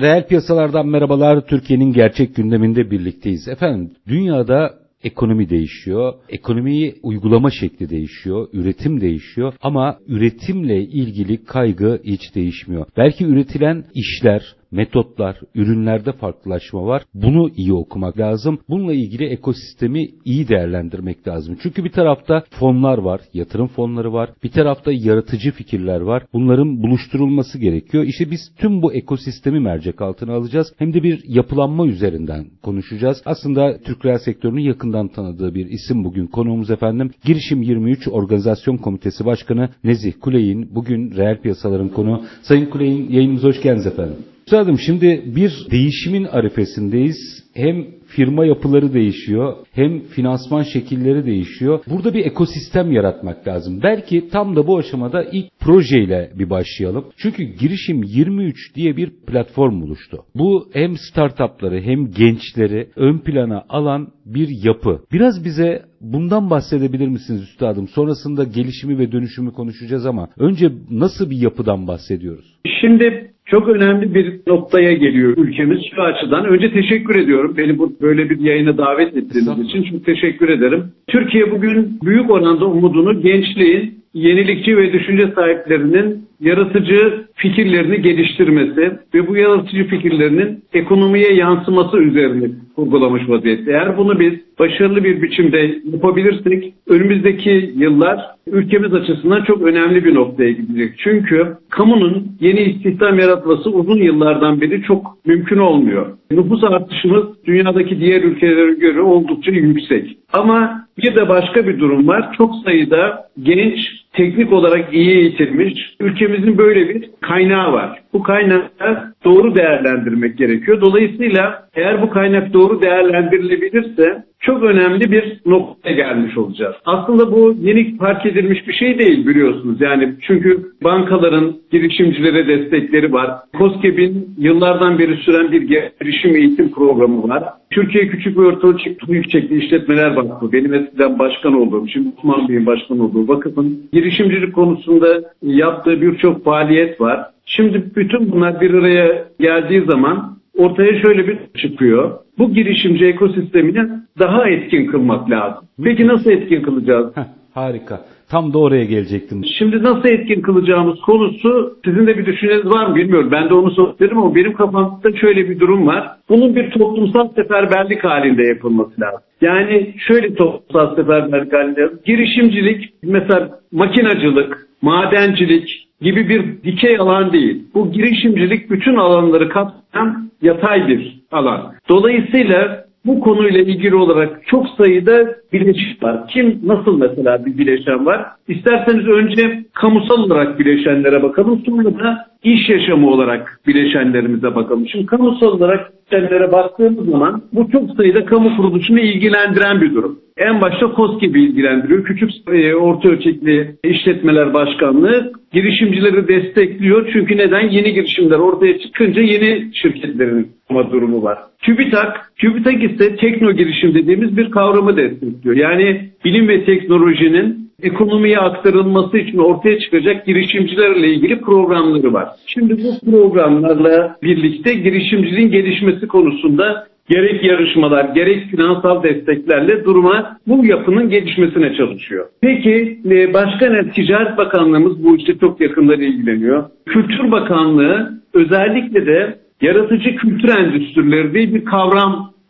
Reel 0.00 0.26
piyasalardan 0.26 0.86
merhabalar. 0.86 1.46
Türkiye'nin 1.46 1.92
gerçek 1.92 2.36
gündeminde 2.36 2.90
birlikteyiz. 2.90 3.48
Efendim 3.48 3.90
dünyada 4.08 4.74
ekonomi 5.04 5.50
değişiyor. 5.50 6.14
Ekonomiyi 6.28 6.94
uygulama 7.02 7.50
şekli 7.50 7.90
değişiyor. 7.90 8.48
Üretim 8.52 9.00
değişiyor. 9.00 9.54
Ama 9.62 9.98
üretimle 10.08 10.82
ilgili 10.82 11.44
kaygı 11.44 12.00
hiç 12.04 12.34
değişmiyor. 12.34 12.86
Belki 12.96 13.26
üretilen 13.26 13.84
işler, 13.94 14.42
metotlar, 14.70 15.36
ürünlerde 15.54 16.12
farklılaşma 16.12 16.86
var. 16.86 17.02
Bunu 17.14 17.50
iyi 17.56 17.72
okumak 17.72 18.18
lazım. 18.18 18.58
Bununla 18.68 18.92
ilgili 18.92 19.24
ekosistemi 19.24 20.08
iyi 20.24 20.48
değerlendirmek 20.48 21.28
lazım. 21.28 21.58
Çünkü 21.62 21.84
bir 21.84 21.92
tarafta 21.92 22.44
fonlar 22.50 22.98
var, 22.98 23.20
yatırım 23.34 23.66
fonları 23.66 24.12
var. 24.12 24.30
Bir 24.44 24.50
tarafta 24.50 24.92
yaratıcı 24.92 25.50
fikirler 25.50 26.00
var. 26.00 26.22
Bunların 26.32 26.82
buluşturulması 26.82 27.58
gerekiyor. 27.58 28.04
İşte 28.04 28.30
biz 28.30 28.40
tüm 28.58 28.82
bu 28.82 28.92
ekosistemi 28.92 29.60
mercek 29.60 30.00
altına 30.00 30.34
alacağız. 30.34 30.72
Hem 30.78 30.94
de 30.94 31.02
bir 31.02 31.24
yapılanma 31.28 31.86
üzerinden 31.86 32.46
konuşacağız. 32.62 33.22
Aslında 33.24 33.78
Türk 33.84 34.04
reel 34.04 34.18
sektörünün 34.18 34.60
yakından 34.60 35.08
tanıdığı 35.08 35.54
bir 35.54 35.66
isim 35.66 36.04
bugün 36.04 36.26
konuğumuz 36.26 36.70
efendim. 36.70 37.10
Girişim 37.24 37.62
23 37.62 38.08
Organizasyon 38.08 38.76
Komitesi 38.76 39.24
Başkanı 39.24 39.68
Nezih 39.84 40.12
Kuley'in 40.20 40.74
bugün 40.74 41.16
reel 41.16 41.40
piyasaların 41.40 41.88
konu. 41.88 42.22
Sayın 42.42 42.66
Kuley'in 42.66 43.10
yayınımıza 43.10 43.48
hoş 43.48 43.62
geldiniz 43.62 43.86
efendim. 43.86 44.16
Üstadım 44.48 44.78
şimdi 44.78 45.22
bir 45.36 45.66
değişimin 45.70 46.24
arifesindeyiz. 46.24 47.44
Hem 47.54 47.86
firma 48.06 48.46
yapıları 48.46 48.94
değişiyor 48.94 49.56
hem 49.72 50.00
finansman 50.00 50.62
şekilleri 50.62 51.26
değişiyor. 51.26 51.80
Burada 51.90 52.14
bir 52.14 52.26
ekosistem 52.26 52.92
yaratmak 52.92 53.48
lazım. 53.48 53.80
Belki 53.82 54.28
tam 54.28 54.56
da 54.56 54.66
bu 54.66 54.78
aşamada 54.78 55.24
ilk 55.32 55.46
projeyle 55.60 56.30
bir 56.34 56.50
başlayalım. 56.50 57.04
Çünkü 57.16 57.42
girişim 57.42 58.02
23 58.02 58.74
diye 58.74 58.96
bir 58.96 59.10
platform 59.26 59.82
oluştu. 59.82 60.18
Bu 60.34 60.68
hem 60.72 60.96
startupları 60.96 61.80
hem 61.80 62.10
gençleri 62.10 62.88
ön 62.96 63.18
plana 63.18 63.64
alan 63.68 64.08
bir 64.26 64.48
yapı. 64.64 65.00
Biraz 65.12 65.44
bize 65.44 65.82
bundan 66.00 66.50
bahsedebilir 66.50 67.08
misiniz 67.08 67.42
üstadım? 67.42 67.88
Sonrasında 67.88 68.44
gelişimi 68.44 68.98
ve 68.98 69.12
dönüşümü 69.12 69.52
konuşacağız 69.52 70.06
ama 70.06 70.28
önce 70.38 70.72
nasıl 70.90 71.30
bir 71.30 71.36
yapıdan 71.36 71.86
bahsediyoruz? 71.86 72.58
Şimdi 72.80 73.32
çok 73.50 73.68
önemli 73.68 74.14
bir 74.14 74.40
noktaya 74.46 74.92
geliyor 74.92 75.34
ülkemiz 75.36 75.80
şu 75.94 76.02
açıdan. 76.02 76.44
Önce 76.44 76.72
teşekkür 76.72 77.16
ediyorum. 77.16 77.54
Beni 77.56 77.78
bu 77.78 77.92
böyle 78.00 78.30
bir 78.30 78.40
yayına 78.40 78.78
davet 78.78 79.16
ettiğiniz 79.16 79.58
için 79.58 79.82
çok 79.82 80.04
teşekkür 80.04 80.48
ederim. 80.48 80.84
Türkiye 81.06 81.50
bugün 81.50 81.98
büyük 82.02 82.30
oranda 82.30 82.66
umudunu 82.66 83.22
gençliğin 83.22 83.98
yenilikçi 84.14 84.76
ve 84.76 84.92
düşünce 84.92 85.32
sahiplerinin 85.34 86.27
yaratıcı 86.40 87.24
fikirlerini 87.34 88.02
geliştirmesi 88.02 88.98
ve 89.14 89.28
bu 89.28 89.36
yaratıcı 89.36 89.84
fikirlerinin 89.84 90.64
ekonomiye 90.72 91.34
yansıması 91.34 91.98
üzerine 91.98 92.50
kurgulamış 92.76 93.28
vaziyette. 93.28 93.72
Eğer 93.72 93.96
bunu 93.96 94.20
biz 94.20 94.32
başarılı 94.58 95.04
bir 95.04 95.22
biçimde 95.22 95.78
yapabilirsek 95.92 96.74
önümüzdeki 96.88 97.70
yıllar 97.76 98.20
ülkemiz 98.46 98.94
açısından 98.94 99.44
çok 99.44 99.62
önemli 99.62 100.04
bir 100.04 100.14
noktaya 100.14 100.50
gidecek. 100.50 100.94
Çünkü 100.98 101.56
kamunun 101.70 102.28
yeni 102.40 102.60
istihdam 102.60 103.18
yaratması 103.18 103.70
uzun 103.70 103.98
yıllardan 103.98 104.60
beri 104.60 104.82
çok 104.82 105.26
mümkün 105.26 105.58
olmuyor. 105.58 106.06
Nüfus 106.30 106.64
artışımız 106.64 107.24
dünyadaki 107.46 108.00
diğer 108.00 108.22
ülkelere 108.22 108.72
göre 108.72 109.00
oldukça 109.00 109.50
yüksek. 109.50 110.18
Ama 110.32 110.86
bir 110.98 111.14
de 111.14 111.28
başka 111.28 111.66
bir 111.66 111.80
durum 111.80 112.08
var. 112.08 112.34
Çok 112.38 112.54
sayıda 112.64 113.28
genç, 113.42 113.78
teknik 114.12 114.52
olarak 114.52 114.94
iyi 114.94 115.10
eğitilmiş, 115.10 115.74
ülkemizin 116.00 116.58
böyle 116.58 116.88
bir 116.88 117.10
kaynağı 117.20 117.72
var. 117.72 118.00
Bu 118.12 118.22
kaynağı 118.22 119.14
doğru 119.24 119.56
değerlendirmek 119.56 120.38
gerekiyor. 120.38 120.80
Dolayısıyla 120.80 121.68
eğer 121.74 122.02
bu 122.02 122.10
kaynak 122.10 122.52
doğru 122.52 122.82
değerlendirilebilirse 122.82 124.24
çok 124.40 124.62
önemli 124.62 125.12
bir 125.12 125.40
noktaya 125.46 125.94
gelmiş 125.94 126.38
olacağız. 126.38 126.76
Aslında 126.84 127.32
bu 127.32 127.54
yeni 127.60 127.96
fark 127.96 128.26
edilmiş 128.26 128.68
bir 128.68 128.72
şey 128.72 128.98
değil 128.98 129.26
biliyorsunuz. 129.26 129.80
Yani 129.80 130.14
çünkü 130.20 130.62
bankaların 130.84 131.56
girişimcilere 131.70 132.48
destekleri 132.48 133.12
var. 133.12 133.30
COSGAP'in 133.58 134.34
yıllardan 134.38 134.98
beri 134.98 135.16
süren 135.16 135.52
bir 135.52 135.62
girişim 135.62 136.36
eğitim 136.36 136.72
programı 136.72 137.28
var. 137.28 137.44
Türkiye 137.70 138.08
Küçük 138.08 138.38
ve 138.38 138.40
Orta 138.40 138.68
Ölçekli 138.68 139.64
İşletmeler 139.64 140.14
Vakfı, 140.16 140.52
benim 140.52 140.74
eskiden 140.74 141.18
başkan 141.18 141.54
olduğum, 141.54 141.88
şimdi 141.88 142.08
Osman 142.18 142.48
Bey'in 142.48 142.66
başkan 142.66 142.98
olduğu 142.98 143.28
vakıfın 143.28 143.88
girişimcilik 143.92 144.54
konusunda 144.54 145.06
yaptığı 145.42 146.02
birçok 146.02 146.44
faaliyet 146.44 147.00
var. 147.00 147.30
Şimdi 147.44 147.84
bütün 147.96 148.32
bunlar 148.32 148.60
bir 148.60 148.74
araya 148.74 149.24
geldiği 149.40 149.84
zaman 149.84 150.38
ortaya 150.56 151.02
şöyle 151.02 151.28
bir 151.28 151.38
çıkıyor. 151.56 152.18
Bu 152.38 152.54
girişimci 152.54 153.06
ekosistemini 153.06 153.88
daha 154.18 154.48
etkin 154.48 154.86
kılmak 154.86 155.30
lazım. 155.30 155.64
Peki 155.84 156.06
nasıl 156.06 156.30
etkin 156.30 156.62
kılacağız? 156.62 157.16
Heh, 157.16 157.22
harika. 157.54 158.00
Tam 158.30 158.52
da 158.52 158.58
oraya 158.58 158.84
gelecektim. 158.84 159.44
Şimdi 159.58 159.82
nasıl 159.82 160.08
etkin 160.08 160.40
kılacağımız 160.40 161.00
konusu 161.00 161.76
sizin 161.84 162.06
de 162.06 162.18
bir 162.18 162.26
düşünceniz 162.26 162.66
var 162.66 162.86
mı 162.86 162.96
bilmiyorum. 162.96 163.28
Ben 163.32 163.48
de 163.50 163.54
onu 163.54 163.70
soruyorum 163.70 164.18
ama 164.18 164.34
benim 164.34 164.52
kafamda 164.52 165.16
şöyle 165.20 165.50
bir 165.50 165.60
durum 165.60 165.86
var. 165.86 166.08
Bunun 166.28 166.56
bir 166.56 166.70
toplumsal 166.70 167.28
seferberlik 167.28 168.04
halinde 168.04 168.42
yapılması 168.42 169.00
lazım. 169.00 169.20
Yani 169.40 169.94
şöyle 169.98 170.34
toplumsal 170.34 170.96
seferberlik 170.96 171.52
halinde 171.52 171.90
girişimcilik 172.06 172.92
mesela 173.02 173.58
makinacılık, 173.72 174.66
madencilik 174.82 175.88
gibi 176.00 176.28
bir 176.28 176.62
dikey 176.62 176.98
alan 176.98 177.32
değil. 177.32 177.64
Bu 177.74 177.92
girişimcilik 177.92 178.70
bütün 178.70 178.96
alanları 178.96 179.48
kapsayan 179.48 180.30
yatay 180.42 180.88
bir 180.88 181.20
alan. 181.32 181.74
Dolayısıyla 181.88 182.87
bu 183.06 183.20
konuyla 183.20 183.60
ilgili 183.60 183.94
olarak 183.94 184.46
çok 184.46 184.66
sayıda 184.68 185.34
bileşen 185.52 186.02
var. 186.02 186.28
Kim 186.28 186.60
nasıl 186.64 186.98
mesela 186.98 187.46
bir 187.46 187.58
bileşen 187.58 188.06
var? 188.06 188.37
İsterseniz 188.48 189.06
önce 189.06 189.64
kamusal 189.74 190.18
olarak 190.18 190.58
bileşenlere 190.58 191.22
bakalım. 191.22 191.62
Sonra 191.66 191.98
da 191.98 192.26
iş 192.42 192.68
yaşamı 192.68 193.10
olarak 193.10 193.60
bileşenlerimize 193.66 194.54
bakalım. 194.54 194.88
Şimdi 194.88 195.06
kamusal 195.06 195.46
olarak 195.46 195.92
bileşenlere 196.12 196.52
baktığımız 196.52 197.10
zaman 197.10 197.42
bu 197.52 197.70
çok 197.70 197.90
sayıda 197.96 198.24
kamu 198.24 198.56
kuruluşunu 198.56 199.00
ilgilendiren 199.00 199.80
bir 199.80 199.94
durum. 199.94 200.18
En 200.36 200.60
başta 200.60 200.86
KOSGEB'i 200.92 201.40
ilgilendiriyor. 201.40 202.04
Küçük 202.04 202.30
e, 202.52 202.74
orta 202.74 203.08
ölçekli 203.08 203.76
işletmeler 203.84 204.54
başkanlığı 204.54 205.32
girişimcileri 205.52 206.28
destekliyor. 206.28 207.10
Çünkü 207.12 207.36
neden? 207.36 207.68
Yeni 207.68 207.92
girişimler 207.92 208.38
ortaya 208.38 208.78
çıkınca 208.78 209.22
yeni 209.22 209.70
şirketlerin 209.74 210.48
ama 210.70 210.90
durumu 210.90 211.22
var. 211.22 211.38
TÜBİTAK, 211.62 212.32
TÜBİTAK 212.36 212.82
ise 212.82 213.16
tekno 213.16 213.52
girişim 213.52 213.94
dediğimiz 213.94 214.36
bir 214.36 214.50
kavramı 214.50 214.96
destekliyor. 214.96 215.56
Yani 215.56 216.00
bilim 216.24 216.48
ve 216.48 216.64
teknolojinin 216.64 217.67
ekonomiye 217.82 218.38
aktarılması 218.38 219.18
için 219.18 219.38
ortaya 219.38 219.78
çıkacak 219.78 220.26
girişimcilerle 220.26 221.08
ilgili 221.08 221.40
programları 221.40 222.12
var. 222.12 222.28
Şimdi 222.46 222.76
bu 222.76 223.10
programlarla 223.10 224.16
birlikte 224.22 224.74
girişimciliğin 224.74 225.50
gelişmesi 225.50 226.06
konusunda 226.06 226.86
gerek 227.08 227.44
yarışmalar 227.44 228.04
gerek 228.04 228.46
finansal 228.50 229.02
desteklerle 229.02 229.84
duruma 229.84 230.38
bu 230.46 230.64
yapının 230.64 231.10
gelişmesine 231.10 231.74
çalışıyor. 231.74 232.26
Peki 232.40 232.98
e, 233.10 233.34
başka 233.34 233.70
ne? 233.70 233.90
Ticaret 233.90 234.36
Bakanlığımız 234.36 235.04
bu 235.04 235.16
işte 235.16 235.38
çok 235.38 235.60
yakından 235.60 236.00
ilgileniyor. 236.00 236.64
Kültür 236.86 237.30
Bakanlığı 237.30 238.20
özellikle 238.34 239.06
de 239.06 239.38
yaratıcı 239.60 240.16
kültür 240.16 240.48
endüstrileri 240.48 241.34
diye 241.34 241.54
bir 241.54 241.64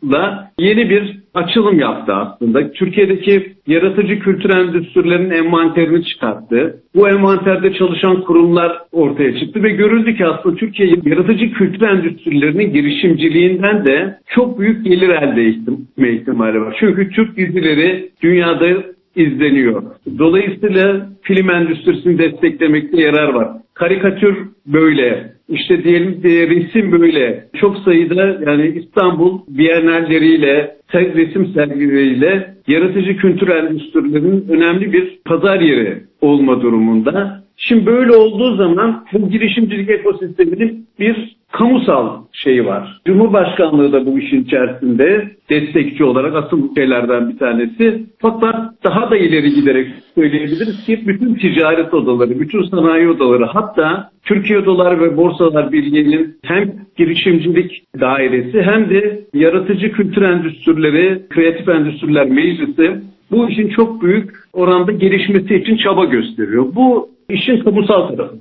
kavramla 0.01 0.51
yeni 0.59 0.89
bir 0.89 1.19
açılım 1.33 1.79
yaptı 1.79 2.13
aslında. 2.13 2.71
Türkiye'deki 2.71 3.53
yaratıcı 3.67 4.19
kültür 4.19 4.49
endüstrilerinin 4.49 5.31
envanterini 5.31 6.05
çıkarttı. 6.05 6.83
Bu 6.95 7.09
envanterde 7.09 7.73
çalışan 7.73 8.21
kurumlar 8.21 8.79
ortaya 8.91 9.39
çıktı 9.39 9.63
ve 9.63 9.69
görüldü 9.69 10.17
ki 10.17 10.25
aslında 10.25 10.55
Türkiye 10.55 10.89
yaratıcı 11.03 11.51
kültür 11.51 11.87
endüstrilerinin 11.87 12.73
girişimciliğinden 12.73 13.85
de 13.85 14.17
çok 14.27 14.59
büyük 14.59 14.85
gelir 14.85 15.09
elde 15.09 15.47
etme 15.47 16.09
ihtimali 16.09 16.61
var. 16.61 16.77
Çünkü 16.79 17.09
Türk 17.09 17.37
dizileri 17.37 18.09
dünyada 18.23 18.67
izleniyor. 19.15 19.83
Dolayısıyla 20.17 21.09
film 21.21 21.49
endüstrisini 21.49 22.17
desteklemekte 22.17 23.01
yarar 23.01 23.33
var. 23.33 23.47
Karikatür 23.73 24.37
böyle, 24.65 25.33
işte 25.49 25.83
diyelim 25.83 26.23
de 26.23 26.49
resim 26.49 26.91
böyle. 26.91 27.45
Çok 27.59 27.77
sayıda 27.77 28.39
yani 28.51 28.67
İstanbul 28.67 29.39
Bienalleriyle, 29.47 30.75
resim 30.93 31.45
sergileriyle 31.45 32.53
yaratıcı 32.67 33.17
kültür 33.17 33.47
endüstrilerinin 33.47 34.45
önemli 34.49 34.93
bir 34.93 35.19
pazar 35.25 35.59
yeri 35.59 35.97
olma 36.21 36.61
durumunda. 36.61 37.38
Şimdi 37.61 37.85
böyle 37.85 38.11
olduğu 38.11 38.55
zaman 38.55 39.05
bu 39.13 39.29
girişimcilik 39.29 39.89
ekosisteminin 39.89 40.87
bir 40.99 41.35
kamusal 41.51 42.09
şeyi 42.31 42.65
var. 42.65 43.01
Cumhurbaşkanlığı 43.05 43.93
da 43.93 44.05
bu 44.05 44.19
işin 44.19 44.43
içerisinde 44.43 45.31
destekçi 45.49 46.03
olarak 46.03 46.35
asıl 46.35 46.75
şeylerden 46.75 47.29
bir 47.29 47.37
tanesi. 47.37 48.03
Fakat 48.19 48.55
daha 48.83 49.11
da 49.11 49.17
ileri 49.17 49.53
giderek 49.53 49.87
söyleyebiliriz 50.15 50.85
ki 50.85 51.07
bütün 51.07 51.35
ticaret 51.35 51.93
odaları, 51.93 52.39
bütün 52.39 52.63
sanayi 52.63 53.09
odaları 53.09 53.45
hatta 53.45 54.09
Türkiye 54.23 54.59
Odalar 54.59 55.01
ve 55.01 55.17
Borsalar 55.17 55.71
Birliği'nin 55.71 56.37
hem 56.43 56.73
girişimcilik 56.97 57.83
dairesi 57.99 58.61
hem 58.61 58.89
de 58.89 59.21
yaratıcı 59.33 59.91
kültür 59.91 60.21
endüstrileri, 60.21 61.21
kreatif 61.29 61.69
endüstriler 61.69 62.29
meclisi 62.29 63.01
bu 63.31 63.49
işin 63.49 63.69
çok 63.69 64.03
büyük 64.03 64.29
oranda 64.53 64.91
gelişmesi 64.91 65.55
için 65.55 65.77
çaba 65.77 66.05
gösteriyor. 66.05 66.65
Bu 66.75 67.09
işin 67.29 67.63
kamusal 67.63 68.07
tarafı. 68.07 68.35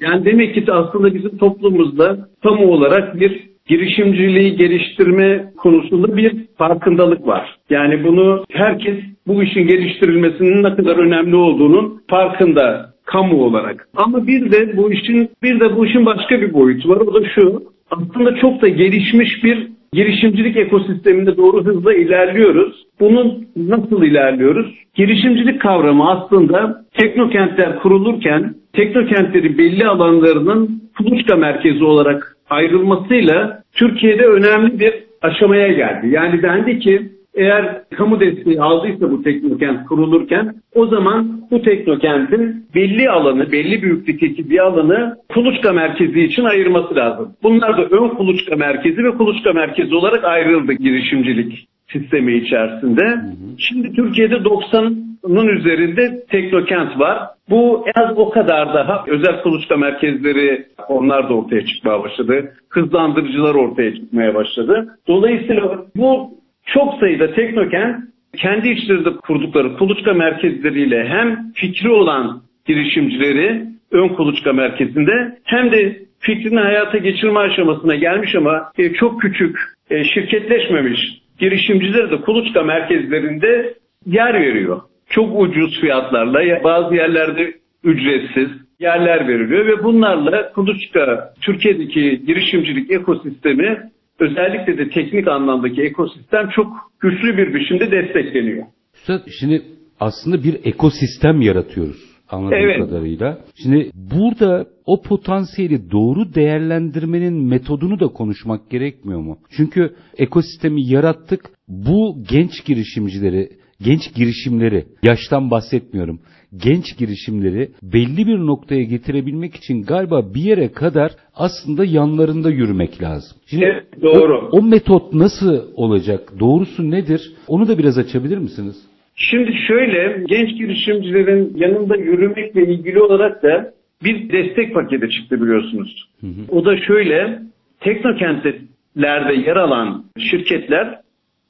Yani 0.00 0.24
demek 0.24 0.54
ki 0.54 0.72
aslında 0.72 1.14
bizim 1.14 1.38
toplumumuzda 1.38 2.28
kamu 2.42 2.66
olarak 2.66 3.20
bir 3.20 3.54
girişimciliği 3.66 4.56
geliştirme 4.56 5.52
konusunda 5.56 6.16
bir 6.16 6.36
farkındalık 6.58 7.26
var. 7.26 7.56
Yani 7.70 8.04
bunu 8.04 8.44
herkes 8.52 8.98
bu 9.26 9.42
işin 9.42 9.66
geliştirilmesinin 9.66 10.62
ne 10.62 10.76
kadar 10.76 10.96
önemli 10.96 11.36
olduğunun 11.36 12.02
farkında 12.08 12.94
kamu 13.04 13.44
olarak. 13.44 13.88
Ama 13.96 14.26
bir 14.26 14.52
de 14.52 14.76
bu 14.76 14.92
işin 14.92 15.30
bir 15.42 15.60
de 15.60 15.76
bu 15.76 15.86
işin 15.86 16.06
başka 16.06 16.40
bir 16.40 16.52
boyutu 16.52 16.88
var. 16.88 16.96
O 16.96 17.14
da 17.14 17.28
şu. 17.34 17.62
Aslında 17.90 18.36
çok 18.36 18.62
da 18.62 18.68
gelişmiş 18.68 19.44
bir 19.44 19.68
girişimcilik 19.94 20.56
ekosisteminde 20.56 21.36
doğru 21.36 21.64
hızla 21.64 21.94
ilerliyoruz. 21.94 22.84
Bunun 23.00 23.46
nasıl 23.56 24.02
ilerliyoruz? 24.02 24.74
Girişimcilik 24.94 25.60
kavramı 25.60 26.10
aslında 26.10 26.84
teknokentler 26.98 27.78
kurulurken 27.78 28.54
teknokentleri 28.72 29.58
belli 29.58 29.86
alanlarının 29.86 30.82
kuluçka 30.98 31.36
merkezi 31.36 31.84
olarak 31.84 32.36
ayrılmasıyla 32.50 33.62
Türkiye'de 33.74 34.26
önemli 34.26 34.80
bir 34.80 34.94
aşamaya 35.22 35.68
geldi. 35.68 36.08
Yani 36.08 36.42
dendi 36.42 36.78
ki 36.78 37.02
eğer 37.34 37.82
kamu 37.96 38.20
desteği 38.20 38.60
aldıysa 38.60 39.10
bu 39.10 39.22
teknokent 39.22 39.86
kurulurken 39.86 40.54
o 40.74 40.86
zaman 40.86 41.40
bu 41.50 41.62
teknokentin 41.62 42.66
belli 42.74 43.10
alanı, 43.10 43.52
belli 43.52 43.82
büyüklükteki 43.82 44.50
bir 44.50 44.58
alanı 44.58 45.16
kuluçka 45.28 45.72
merkezi 45.72 46.20
için 46.20 46.44
ayırması 46.44 46.94
lazım. 46.94 47.32
Bunlar 47.42 47.76
da 47.76 47.84
ön 47.84 48.08
kuluçka 48.08 48.56
merkezi 48.56 49.04
ve 49.04 49.10
kuluçka 49.10 49.52
merkezi 49.52 49.94
olarak 49.94 50.24
ayrıldı 50.24 50.72
girişimcilik 50.72 51.68
sistemi 51.92 52.34
içerisinde. 52.34 53.20
Şimdi 53.58 53.92
Türkiye'de 53.92 54.34
90'ın 54.34 55.46
üzerinde 55.46 56.24
teknokent 56.30 56.98
var. 56.98 57.18
Bu 57.50 57.84
en 57.96 58.02
az 58.02 58.18
o 58.18 58.30
kadar 58.30 58.74
daha 58.74 59.04
özel 59.06 59.42
kuluçka 59.42 59.76
merkezleri 59.76 60.66
onlar 60.88 61.28
da 61.28 61.34
ortaya 61.34 61.66
çıkmaya 61.66 62.02
başladı. 62.02 62.52
Hızlandırıcılar 62.68 63.54
ortaya 63.54 63.94
çıkmaya 63.94 64.34
başladı. 64.34 64.98
Dolayısıyla 65.08 65.86
bu 65.96 66.30
çok 66.66 66.94
sayıda 67.00 67.34
teknokent 67.34 68.04
kendi 68.36 68.68
içlerinde 68.68 69.10
kurdukları 69.16 69.76
kuluçka 69.76 70.14
merkezleriyle 70.14 71.08
hem 71.08 71.52
fikri 71.54 71.90
olan 71.90 72.42
girişimcileri 72.66 73.64
ön 73.90 74.08
kuluçka 74.08 74.52
merkezinde 74.52 75.38
hem 75.44 75.72
de 75.72 75.98
fikrini 76.18 76.60
hayata 76.60 76.98
geçirme 76.98 77.40
aşamasına 77.40 77.94
gelmiş 77.94 78.34
ama 78.34 78.72
e, 78.78 78.92
çok 78.92 79.20
küçük, 79.20 79.58
e, 79.90 80.04
şirketleşmemiş 80.04 81.00
girişimcileri 81.38 82.10
de 82.10 82.20
kuluçka 82.20 82.62
merkezlerinde 82.62 83.74
yer 84.06 84.34
veriyor. 84.34 84.80
Çok 85.08 85.40
ucuz 85.40 85.80
fiyatlarla 85.80 86.64
bazı 86.64 86.94
yerlerde 86.94 87.54
ücretsiz 87.84 88.48
yerler 88.80 89.28
veriliyor 89.28 89.66
ve 89.66 89.84
bunlarla 89.84 90.52
kuluçka 90.52 91.32
Türkiye'deki 91.40 92.22
girişimcilik 92.26 92.90
ekosistemi 92.90 93.78
özellikle 94.18 94.78
de 94.78 94.88
teknik 94.88 95.28
anlamdaki 95.28 95.82
ekosistem 95.82 96.48
çok 96.56 96.66
güçlü 97.00 97.36
bir 97.36 97.54
biçimde 97.54 97.90
destekleniyor. 97.90 98.66
Üstad 98.94 99.20
şimdi 99.40 99.62
aslında 100.00 100.44
bir 100.44 100.54
ekosistem 100.64 101.40
yaratıyoruz 101.40 102.14
anladığım 102.30 102.58
evet. 102.58 102.78
kadarıyla. 102.78 103.38
Şimdi 103.62 103.90
burada 103.94 104.66
o 104.86 105.02
potansiyeli 105.02 105.90
doğru 105.90 106.34
değerlendirmenin 106.34 107.34
metodunu 107.34 108.00
da 108.00 108.08
konuşmak 108.08 108.70
gerekmiyor 108.70 109.20
mu? 109.20 109.38
Çünkü 109.56 109.94
ekosistemi 110.18 110.86
yarattık. 110.86 111.40
Bu 111.68 112.24
genç 112.30 112.64
girişimcileri, 112.64 113.48
genç 113.80 114.14
girişimleri, 114.14 114.84
yaştan 115.02 115.50
bahsetmiyorum 115.50 116.20
genç 116.64 116.98
girişimleri 116.98 117.68
belli 117.82 118.26
bir 118.26 118.38
noktaya 118.38 118.82
getirebilmek 118.82 119.54
için 119.54 119.82
galiba 119.82 120.34
bir 120.34 120.40
yere 120.40 120.72
kadar 120.72 121.10
aslında 121.34 121.84
yanlarında 121.84 122.50
yürümek 122.50 123.02
lazım. 123.02 123.38
Şimdi 123.46 123.64
evet, 123.64 124.02
doğru. 124.02 124.48
O, 124.52 124.58
o 124.58 124.62
metot 124.62 125.12
nasıl 125.12 125.62
olacak? 125.74 126.20
Doğrusu 126.40 126.90
nedir? 126.90 127.32
Onu 127.48 127.68
da 127.68 127.78
biraz 127.78 127.98
açabilir 127.98 128.38
misiniz? 128.38 128.76
Şimdi 129.16 129.52
şöyle 129.68 130.24
genç 130.28 130.58
girişimcilerin 130.58 131.52
yanında 131.56 131.96
yürümekle 131.96 132.62
ilgili 132.66 133.00
olarak 133.00 133.42
da 133.42 133.72
bir 134.04 134.32
destek 134.32 134.74
paketi 134.74 135.10
çıktı 135.10 135.42
biliyorsunuz. 135.42 136.08
Hı 136.20 136.26
hı. 136.26 136.56
O 136.56 136.64
da 136.64 136.76
şöyle 136.76 137.42
teknokentlerde 137.80 139.34
yer 139.46 139.56
alan 139.56 140.04
şirketler 140.30 141.00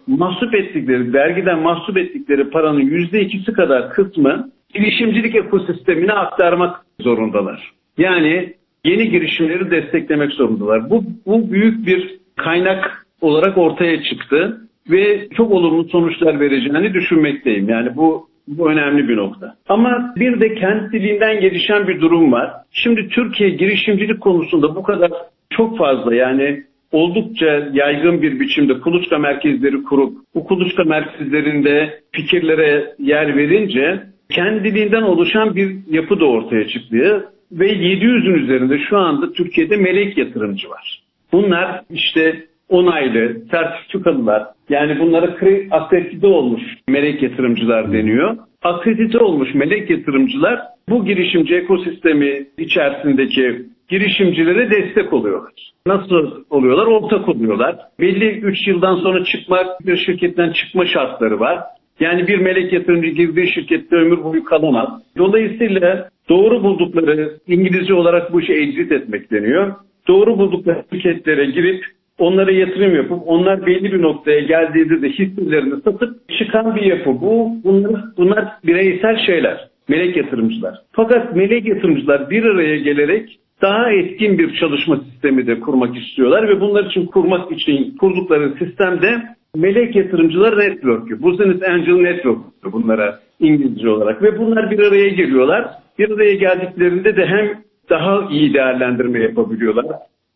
mahsup 0.07 0.55
ettikleri, 0.55 1.13
vergiden 1.13 1.59
mahsup 1.59 1.97
ettikleri 1.97 2.51
paranın 2.51 2.81
yüzde 2.81 3.21
ikisi 3.21 3.53
kadar 3.53 3.91
kısmı 3.91 4.51
girişimcilik 4.75 5.35
ekosistemine 5.35 6.13
aktarmak 6.13 6.81
zorundalar. 7.01 7.73
Yani 7.99 8.55
yeni 8.85 9.11
girişimleri 9.11 9.71
desteklemek 9.71 10.33
zorundalar. 10.33 10.91
Bu, 10.91 11.05
bu 11.27 11.51
büyük 11.51 11.87
bir 11.87 12.19
kaynak 12.37 13.07
olarak 13.21 13.59
ortaya 13.59 14.03
çıktı 14.03 14.61
ve 14.91 15.29
çok 15.37 15.53
olumlu 15.53 15.85
sonuçlar 15.85 16.41
vereceğini 16.41 16.95
düşünmekteyim. 16.95 17.69
Yani 17.69 17.97
bu 17.97 18.29
bu 18.49 18.71
önemli 18.71 19.09
bir 19.09 19.17
nokta. 19.17 19.55
Ama 19.69 20.15
bir 20.17 20.41
de 20.41 20.55
kentliliğinden 20.55 21.41
gelişen 21.41 21.89
bir 21.89 22.01
durum 22.01 22.33
var. 22.33 22.51
Şimdi 22.73 23.09
Türkiye 23.09 23.51
girişimcilik 23.51 24.21
konusunda 24.21 24.77
bu 24.77 24.83
kadar 24.83 25.11
çok 25.51 25.79
fazla 25.79 26.15
yani 26.15 26.63
oldukça 26.93 27.69
yaygın 27.73 28.23
bir 28.23 28.41
biçimde 28.41 28.81
kuluçka 28.81 29.19
merkezleri 29.19 29.83
kurup 29.83 30.17
bu 30.35 30.45
kuluçka 30.45 30.85
merkezlerinde 30.85 32.01
fikirlere 32.13 32.95
yer 32.99 33.37
verince 33.37 34.03
kendiliğinden 34.31 35.03
oluşan 35.03 35.57
bir 35.57 35.77
yapı 35.91 36.21
da 36.21 36.25
ortaya 36.25 36.69
çıktı. 36.69 37.29
Ve 37.53 37.73
700'ün 37.73 38.35
üzerinde 38.35 38.79
şu 38.79 38.99
anda 38.99 39.33
Türkiye'de 39.33 39.77
melek 39.77 40.19
yatırımcı 40.19 40.69
var. 40.71 41.03
Bunlar 41.33 41.81
işte 41.91 42.47
onaylı, 42.69 43.41
sertifikalılar. 43.51 44.47
Yani 44.69 44.99
bunlara 45.01 45.37
akredite 45.71 46.27
olmuş 46.27 46.63
melek 46.89 47.23
yatırımcılar 47.23 47.93
deniyor. 47.93 48.37
Akredite 48.63 49.19
olmuş 49.19 49.55
melek 49.55 49.91
yatırımcılar 49.91 50.61
bu 50.89 51.05
girişimci 51.05 51.55
ekosistemi 51.55 52.47
içerisindeki 52.59 53.63
girişimcilere 53.89 54.71
destek 54.71 55.13
oluyorlar. 55.13 55.53
Nasıl 55.87 56.45
oluyorlar? 56.51 56.87
Ortak 56.87 57.29
oluyorlar. 57.29 57.77
Belli 58.01 58.31
3 58.31 58.67
yıldan 58.67 58.97
sonra 58.97 59.25
çıkmak, 59.25 59.87
bir 59.87 59.97
şirketten 59.97 60.53
çıkma 60.53 60.87
şartları 60.87 61.41
var. 61.41 61.59
Yani 62.01 62.27
bir 62.27 62.39
melek 62.39 62.73
yatırımcı 62.73 63.09
girdiği 63.09 63.53
şirkette 63.55 63.97
ömür 63.97 64.25
boyu 64.25 64.45
kalamaz. 64.45 64.89
Dolayısıyla 65.19 66.09
doğru 66.29 66.63
buldukları 66.63 67.39
İngilizce 67.47 67.95
olarak 67.95 68.33
bu 68.33 68.41
işi 68.41 68.53
exit 68.53 68.93
etmek 68.93 69.31
deniyor. 69.31 69.75
Doğru 70.09 70.39
buldukları 70.39 70.85
şirketlere 70.93 71.45
girip 71.45 71.85
onlara 72.19 72.51
yatırım 72.51 72.95
yapıp 72.95 73.23
onlar 73.27 73.67
belli 73.67 73.93
bir 73.93 74.03
noktaya 74.03 74.41
geldiğinde 74.41 75.03
de 75.03 75.09
hisselerini 75.09 75.81
satıp 75.81 76.29
çıkan 76.39 76.77
bir 76.77 76.83
yapı. 76.83 77.21
Bu 77.21 77.53
bunlar, 77.65 78.05
bunlar 78.17 78.45
bireysel 78.67 79.17
şeyler. 79.27 79.69
Melek 79.89 80.17
yatırımcılar. 80.17 80.75
Fakat 80.93 81.37
melek 81.37 81.67
yatırımcılar 81.67 82.31
bir 82.31 82.45
araya 82.45 82.77
gelerek 82.77 83.39
daha 83.63 83.93
etkin 83.93 84.39
bir 84.39 84.55
çalışma 84.55 84.97
sistemi 84.97 85.47
de 85.47 85.61
kurmak 85.61 85.97
istiyorlar 85.97 86.49
ve 86.49 86.61
bunlar 86.61 86.85
için 86.85 87.07
kurmak 87.07 87.53
için 87.53 87.97
kurdukları 87.97 88.55
sistemde 88.59 89.23
melek 89.55 89.97
yatırımcılar 89.97 90.59
network'ü. 90.59 91.23
Business 91.23 91.63
Angel 91.63 91.95
Network 91.95 92.39
bunlara 92.73 93.21
İngilizce 93.41 93.89
olarak 93.89 94.23
ve 94.23 94.39
bunlar 94.39 94.71
bir 94.71 94.79
araya 94.79 95.09
geliyorlar. 95.09 95.69
Bir 95.99 96.11
araya 96.11 96.35
geldiklerinde 96.35 97.17
de 97.17 97.27
hem 97.27 97.65
daha 97.91 98.29
iyi 98.31 98.55
değerlendirme 98.55 99.23
yapabiliyorlar. 99.23 99.87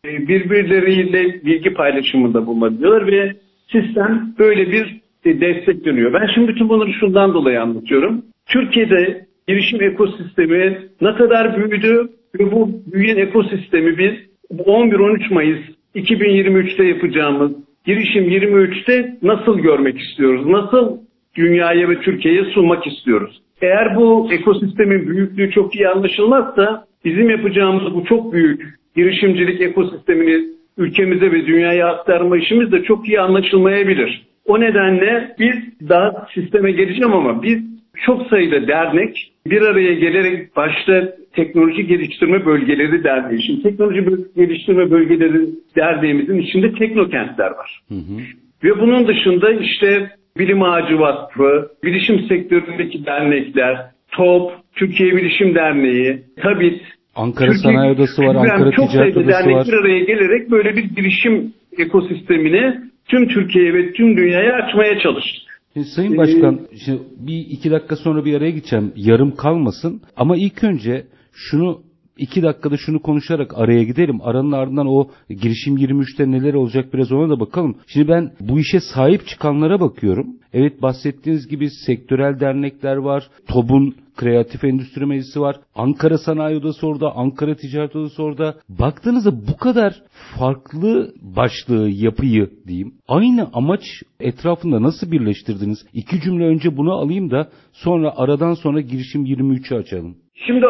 E, 0.05 0.27
birbirleriyle 0.27 1.45
bilgi 1.45 1.73
paylaşımında 1.73 2.45
bulunabiliyorlar 2.45 3.07
ve 3.07 3.33
sistem 3.71 4.35
böyle 4.39 4.71
bir 4.71 5.01
e, 5.25 5.41
destek 5.41 5.85
dönüyor. 5.85 6.13
Ben 6.13 6.27
şimdi 6.35 6.47
bütün 6.47 6.69
bunları 6.69 6.93
şundan 6.93 7.33
dolayı 7.33 7.61
anlatıyorum. 7.61 8.21
Türkiye'de 8.47 9.25
girişim 9.47 9.81
ekosistemi 9.81 10.77
ne 11.01 11.15
kadar 11.15 11.57
büyüdü 11.57 12.09
ve 12.39 12.51
bu 12.51 12.69
büyüyen 12.93 13.17
ekosistemi 13.17 13.97
biz 13.97 14.13
11-13 14.51 15.33
Mayıs 15.33 15.59
2023'te 15.95 16.83
yapacağımız 16.83 17.51
girişim 17.85 18.29
23'te 18.29 19.17
nasıl 19.21 19.59
görmek 19.59 19.99
istiyoruz? 19.99 20.45
Nasıl 20.45 20.97
dünyaya 21.35 21.89
ve 21.89 22.01
Türkiye'ye 22.01 22.43
sunmak 22.43 22.87
istiyoruz? 22.87 23.41
Eğer 23.61 23.95
bu 23.95 24.29
ekosistemin 24.31 25.07
büyüklüğü 25.07 25.51
çok 25.51 25.75
iyi 25.75 25.87
anlaşılmazsa 25.87 26.85
bizim 27.05 27.29
yapacağımız 27.29 27.93
bu 27.93 28.05
çok 28.05 28.33
büyük 28.33 28.79
girişimcilik 28.95 29.61
ekosistemini 29.61 30.45
ülkemize 30.77 31.31
ve 31.31 31.45
dünyaya 31.45 31.87
aktarma 31.87 32.37
işimiz 32.37 32.71
de 32.71 32.83
çok 32.83 33.07
iyi 33.07 33.19
anlaşılmayabilir. 33.19 34.25
O 34.45 34.59
nedenle 34.59 35.35
biz 35.39 35.89
daha 35.89 36.27
sisteme 36.33 36.71
geleceğim 36.71 37.13
ama 37.13 37.43
biz 37.43 37.78
çok 38.05 38.27
sayıda 38.27 38.67
dernek 38.67 39.31
bir 39.45 39.61
araya 39.61 39.93
gelerek 39.93 40.55
başta 40.55 41.13
teknoloji 41.35 41.87
geliştirme 41.87 42.45
bölgeleri 42.45 43.03
derneği. 43.03 43.43
Şimdi 43.43 43.63
teknoloji 43.63 44.05
geliştirme 44.35 44.91
bölgeleri 44.91 45.45
derneğimizin 45.75 46.37
içinde 46.37 46.71
teknokentler 46.73 47.51
var. 47.51 47.79
Hı 47.89 47.95
hı. 47.95 48.17
Ve 48.63 48.79
bunun 48.79 49.07
dışında 49.07 49.51
işte 49.51 50.09
Bilim 50.37 50.63
Ağacı 50.63 50.99
Vakfı, 50.99 51.69
bilişim 51.83 52.19
sektöründeki 52.19 53.05
dernekler, 53.05 53.77
TOP, 54.11 54.51
Türkiye 54.75 55.15
Bilişim 55.15 55.55
Derneği, 55.55 56.21
TABİT, 56.41 56.81
Ankara 57.15 57.51
Türkiye, 57.51 57.73
Sanayi 57.73 57.91
Odası 57.91 58.21
var, 58.21 58.35
Ankara 58.35 58.71
çok 58.71 58.91
Ticaret 58.91 59.17
Odası 59.17 59.29
dernek 59.29 59.55
var. 59.55 59.67
bir 59.67 59.73
araya 59.73 59.99
gelerek 59.99 60.51
böyle 60.51 60.75
bir 60.75 60.95
bilişim 60.95 61.53
ekosistemini 61.77 62.75
tüm 63.07 63.27
Türkiye'ye 63.27 63.73
ve 63.73 63.93
tüm 63.93 64.17
dünyaya 64.17 64.53
açmaya 64.53 64.99
çalıştık. 64.99 65.48
Şimdi 65.73 65.87
Sayın 65.87 66.17
Başkan, 66.17 66.59
ee, 66.71 66.77
şimdi 66.77 67.01
bir 67.17 67.37
iki 67.37 67.71
dakika 67.71 67.95
sonra 67.95 68.25
bir 68.25 68.33
araya 68.33 68.51
gideceğim. 68.51 68.93
Yarım 68.95 69.35
kalmasın. 69.35 70.01
Ama 70.17 70.37
ilk 70.37 70.63
önce 70.63 71.07
şunu 71.33 71.81
iki 72.17 72.43
dakikada 72.43 72.77
şunu 72.77 73.01
konuşarak 73.01 73.57
araya 73.57 73.83
gidelim. 73.83 74.19
Aranın 74.21 74.51
ardından 74.51 74.87
o 74.87 75.07
girişim 75.29 75.77
23'te 75.77 76.31
neler 76.31 76.53
olacak 76.53 76.93
biraz 76.93 77.11
ona 77.11 77.29
da 77.29 77.39
bakalım. 77.39 77.77
Şimdi 77.87 78.07
ben 78.07 78.31
bu 78.39 78.59
işe 78.59 78.79
sahip 78.79 79.27
çıkanlara 79.27 79.79
bakıyorum. 79.79 80.27
Evet 80.53 80.81
bahsettiğiniz 80.81 81.47
gibi 81.47 81.69
sektörel 81.69 82.39
dernekler 82.39 82.95
var. 82.95 83.29
TOB'un 83.47 83.95
Kreatif 84.15 84.63
Endüstri 84.63 85.05
Meclisi 85.05 85.41
var. 85.41 85.59
Ankara 85.75 86.17
Sanayi 86.17 86.57
Odası 86.57 86.87
orada, 86.87 87.15
Ankara 87.15 87.55
Ticaret 87.55 87.95
Odası 87.95 88.23
orada. 88.23 88.55
Baktığınızda 88.69 89.47
bu 89.47 89.57
kadar 89.57 90.03
farklı 90.39 91.13
başlığı, 91.21 91.89
yapıyı 91.89 92.49
diyeyim. 92.67 92.93
Aynı 93.07 93.49
amaç 93.53 93.81
etrafında 94.19 94.81
nasıl 94.81 95.11
birleştirdiniz? 95.11 95.85
İki 95.93 96.21
cümle 96.21 96.43
önce 96.43 96.77
bunu 96.77 96.91
alayım 96.91 97.31
da 97.31 97.49
sonra 97.73 98.13
aradan 98.17 98.53
sonra 98.53 98.81
girişim 98.81 99.25
23'ü 99.25 99.75
açalım. 99.75 100.17
Şimdi 100.45 100.67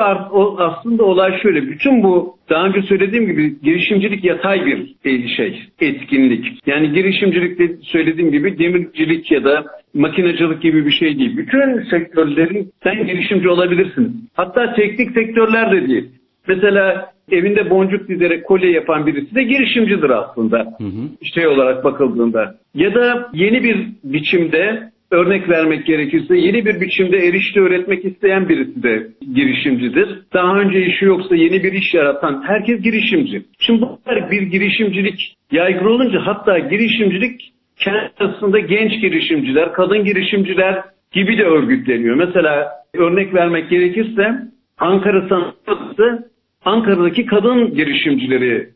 aslında 0.57 1.03
olay 1.03 1.41
şöyle. 1.41 1.61
Bütün 1.67 2.03
bu 2.03 2.35
daha 2.49 2.65
önce 2.65 2.81
söylediğim 2.81 3.25
gibi 3.25 3.61
girişimcilik 3.61 4.23
yatay 4.23 4.65
bir 4.65 4.95
şey, 5.38 5.63
etkinlik. 5.81 6.45
Yani 6.65 6.93
girişimcilikte 6.93 7.75
söylediğim 7.81 8.31
gibi 8.31 8.59
demircilik 8.59 9.31
ya 9.31 9.43
da 9.43 9.65
makinacılık 9.93 10.61
gibi 10.61 10.85
bir 10.85 10.91
şey 10.91 11.19
değil. 11.19 11.38
Bütün 11.38 11.83
sektörlerin 11.89 12.71
sen 12.83 13.07
girişimci 13.07 13.49
olabilirsin. 13.49 14.29
Hatta 14.33 14.73
teknik 14.73 15.11
sektörler 15.11 15.71
de 15.71 15.88
değil. 15.88 16.09
Mesela 16.47 17.11
evinde 17.31 17.69
boncuk 17.69 18.07
dizerek 18.07 18.45
kolye 18.45 18.71
yapan 18.71 19.07
birisi 19.07 19.35
de 19.35 19.43
girişimcidir 19.43 20.09
aslında. 20.09 20.57
Hı 20.57 20.83
hı. 20.83 21.25
Şey 21.33 21.47
olarak 21.47 21.83
bakıldığında. 21.83 22.55
Ya 22.75 22.95
da 22.95 23.29
yeni 23.33 23.63
bir 23.63 23.88
biçimde 24.03 24.89
örnek 25.11 25.49
vermek 25.49 25.85
gerekirse 25.85 26.37
yeni 26.37 26.65
bir 26.65 26.81
biçimde 26.81 27.17
erişte 27.17 27.59
öğretmek 27.59 28.05
isteyen 28.05 28.49
birisi 28.49 28.83
de 28.83 29.07
girişimcidir. 29.33 30.19
Daha 30.33 30.59
önce 30.59 30.85
işi 30.85 31.05
yoksa 31.05 31.35
yeni 31.35 31.63
bir 31.63 31.73
iş 31.73 31.93
yaratan 31.93 32.43
herkes 32.47 32.81
girişimci. 32.81 33.41
Şimdi 33.59 33.81
bu 33.81 34.03
kadar 34.03 34.31
bir 34.31 34.41
girişimcilik 34.41 35.35
yaygın 35.51 35.85
olunca 35.85 36.19
hatta 36.19 36.59
girişimcilik 36.59 37.53
kendi 37.77 38.67
genç 38.67 39.01
girişimciler, 39.01 39.73
kadın 39.73 40.03
girişimciler 40.03 40.83
gibi 41.11 41.37
de 41.37 41.43
örgütleniyor. 41.43 42.15
Mesela 42.15 42.71
örnek 42.93 43.33
vermek 43.33 43.69
gerekirse 43.69 44.35
Ankara 44.77 45.27
Sanatı 45.27 46.29
Ankara'daki 46.65 47.25
kadın 47.25 47.73
girişimcileri 47.73 48.69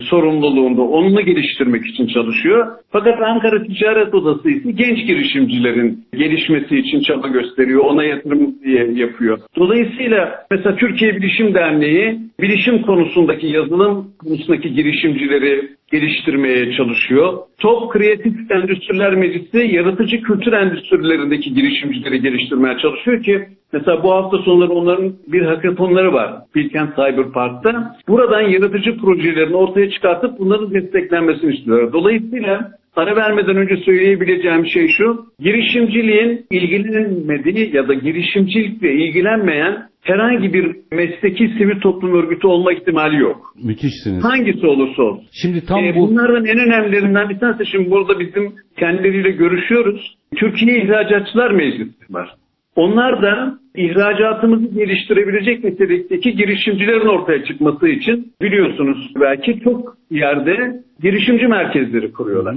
sorumluluğunda 0.00 0.82
onunla 0.82 1.20
geliştirmek 1.20 1.86
için 1.86 2.06
çalışıyor. 2.06 2.66
Fakat 2.90 3.22
Ankara 3.22 3.62
Ticaret 3.62 4.14
Odası 4.14 4.50
ise 4.50 4.70
genç 4.70 5.06
girişimcilerin 5.06 6.04
gelişmesi 6.12 6.78
için 6.78 7.00
çaba 7.00 7.28
gösteriyor. 7.28 7.84
Ona 7.84 8.04
yatırım 8.04 8.54
yapıyor. 8.96 9.38
Dolayısıyla 9.56 10.46
mesela 10.50 10.76
Türkiye 10.76 11.16
Bilişim 11.16 11.54
Derneği 11.54 12.18
bilişim 12.40 12.82
konusundaki 12.82 13.46
yazılım 13.46 14.10
konusundaki 14.18 14.72
girişimcileri 14.74 15.68
geliştirmeye 15.90 16.72
çalışıyor. 16.72 17.38
Top 17.58 17.92
Kreatif 17.92 18.50
Endüstriler 18.50 19.14
Meclisi 19.14 19.58
yaratıcı 19.58 20.22
kültür 20.22 20.52
endüstrilerindeki 20.52 21.54
girişimcileri 21.54 22.22
geliştirmeye 22.22 22.78
çalışıyor 22.78 23.22
ki 23.22 23.48
mesela 23.72 24.02
bu 24.02 24.12
hafta 24.12 24.38
sonları 24.38 24.70
onların 24.70 25.12
bir 25.26 25.42
hackathonları 25.42 26.12
var 26.12 26.34
Bilkent 26.54 26.96
Cyber 26.96 27.32
Park'ta. 27.32 27.96
Buradan 28.08 28.40
yaratıcı 28.40 28.96
projelerini 28.96 29.56
ortaya 29.56 29.90
çıkartıp 29.90 30.38
bunların 30.38 30.74
desteklenmesini 30.74 31.54
istiyorlar. 31.54 31.92
Dolayısıyla 31.92 32.70
Ara 32.96 33.16
vermeden 33.16 33.56
önce 33.56 33.76
söyleyebileceğim 33.76 34.66
şey 34.66 34.88
şu, 34.88 35.26
girişimciliğin 35.40 36.46
ilgilenmediği 36.50 37.76
ya 37.76 37.88
da 37.88 37.94
girişimcilikle 37.94 38.94
ilgilenmeyen 38.94 39.88
herhangi 40.02 40.52
bir 40.52 40.76
mesleki 40.92 41.48
sivil 41.58 41.80
toplum 41.80 42.14
örgütü 42.14 42.46
olma 42.46 42.72
ihtimali 42.72 43.16
yok. 43.16 43.54
Müthişsiniz. 43.64 44.24
Hangisi 44.24 44.66
olursa 44.66 45.02
olsun. 45.02 45.26
Şimdi 45.32 45.66
tam 45.66 45.84
ee, 45.84 45.94
bu... 45.96 46.08
Bunlardan 46.08 46.44
en 46.44 46.58
önemlilerinden 46.58 47.28
bir 47.28 47.38
tanesi 47.38 47.66
şimdi 47.66 47.90
burada 47.90 48.20
bizim 48.20 48.52
kendileriyle 48.78 49.30
görüşüyoruz. 49.30 50.16
Türkiye 50.36 50.78
İhracatçılar 50.78 51.50
Meclisi 51.50 52.14
var. 52.14 52.34
Onlar 52.76 53.22
da 53.22 53.58
ihracatımızı 53.76 54.74
geliştirebilecek 54.74 55.64
nitelikteki 55.64 56.36
girişimcilerin 56.36 57.06
ortaya 57.06 57.44
çıkması 57.44 57.88
için 57.88 58.32
biliyorsunuz 58.42 59.12
belki 59.20 59.60
çok 59.64 59.96
yerde 60.10 60.82
girişimci 61.02 61.46
merkezleri 61.46 62.12
kuruyorlar. 62.12 62.56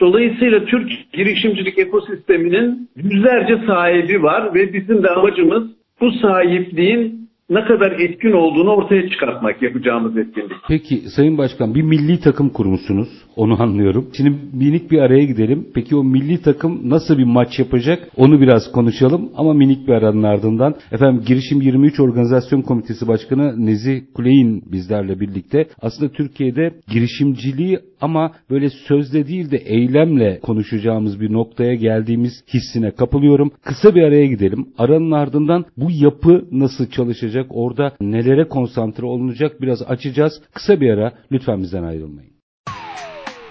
Dolayısıyla 0.00 0.64
Türk 0.64 1.12
girişimcilik 1.12 1.78
ekosisteminin 1.78 2.88
yüzlerce 2.96 3.66
sahibi 3.66 4.22
var 4.22 4.54
ve 4.54 4.72
bizim 4.72 5.02
de 5.02 5.08
amacımız 5.08 5.70
bu 6.00 6.10
sahipliğin 6.12 7.28
ne 7.50 7.64
kadar 7.64 7.92
etkin 7.92 8.32
olduğunu 8.32 8.70
ortaya 8.70 9.08
çıkartmak 9.10 9.62
yapacağımız 9.62 10.16
etkinlik. 10.16 10.52
Peki 10.68 10.96
Sayın 10.96 11.38
Başkan 11.38 11.74
bir 11.74 11.82
milli 11.82 12.20
takım 12.20 12.48
kurmuşsunuz. 12.48 13.08
Onu 13.36 13.62
anlıyorum. 13.62 14.08
Şimdi 14.16 14.32
minik 14.52 14.90
bir 14.90 14.98
araya 14.98 15.24
gidelim. 15.24 15.66
Peki 15.74 15.96
o 15.96 16.04
milli 16.04 16.42
takım 16.42 16.90
nasıl 16.90 17.18
bir 17.18 17.24
maç 17.24 17.58
yapacak? 17.58 18.08
Onu 18.16 18.40
biraz 18.40 18.72
konuşalım 18.72 19.30
ama 19.36 19.52
minik 19.54 19.88
bir 19.88 19.92
aranın 19.92 20.22
ardından. 20.22 20.74
Efendim 20.92 21.22
Girişim 21.26 21.60
23 21.60 22.00
Organizasyon 22.00 22.62
Komitesi 22.62 23.08
Başkanı 23.08 23.66
Nezi 23.66 24.04
Kuley'in 24.14 24.62
bizlerle 24.72 25.20
birlikte 25.20 25.66
aslında 25.82 26.12
Türkiye'de 26.12 26.74
girişimciliği 26.92 27.78
ama 28.00 28.32
böyle 28.50 28.70
sözle 28.70 29.28
değil 29.28 29.50
de 29.50 29.56
eylemle 29.56 30.40
konuşacağımız 30.40 31.20
bir 31.20 31.32
noktaya 31.32 31.74
geldiğimiz 31.74 32.44
hissine 32.54 32.90
kapılıyorum. 32.90 33.50
Kısa 33.64 33.94
bir 33.94 34.02
araya 34.02 34.26
gidelim. 34.26 34.68
Aranın 34.78 35.10
ardından 35.10 35.64
bu 35.76 35.90
yapı 35.90 36.44
nasıl 36.52 36.90
çalışacak? 36.90 37.46
Orada 37.50 37.96
nelere 38.00 38.48
konsantre 38.48 39.06
olunacak? 39.06 39.62
Biraz 39.62 39.82
açacağız. 39.82 40.40
Kısa 40.54 40.80
bir 40.80 40.90
ara 40.90 41.12
lütfen 41.32 41.62
bizden 41.62 41.82
ayrılmayın. 41.82 42.30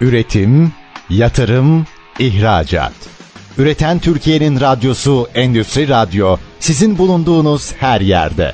Üretim, 0.01 0.71
yatırım, 1.09 1.85
ihracat. 2.19 2.93
Üreten 3.57 3.99
Türkiye'nin 3.99 4.59
radyosu 4.59 5.27
Endüstri 5.35 5.87
Radyo 5.89 6.37
sizin 6.59 6.97
bulunduğunuz 6.97 7.73
her 7.73 8.01
yerde. 8.01 8.53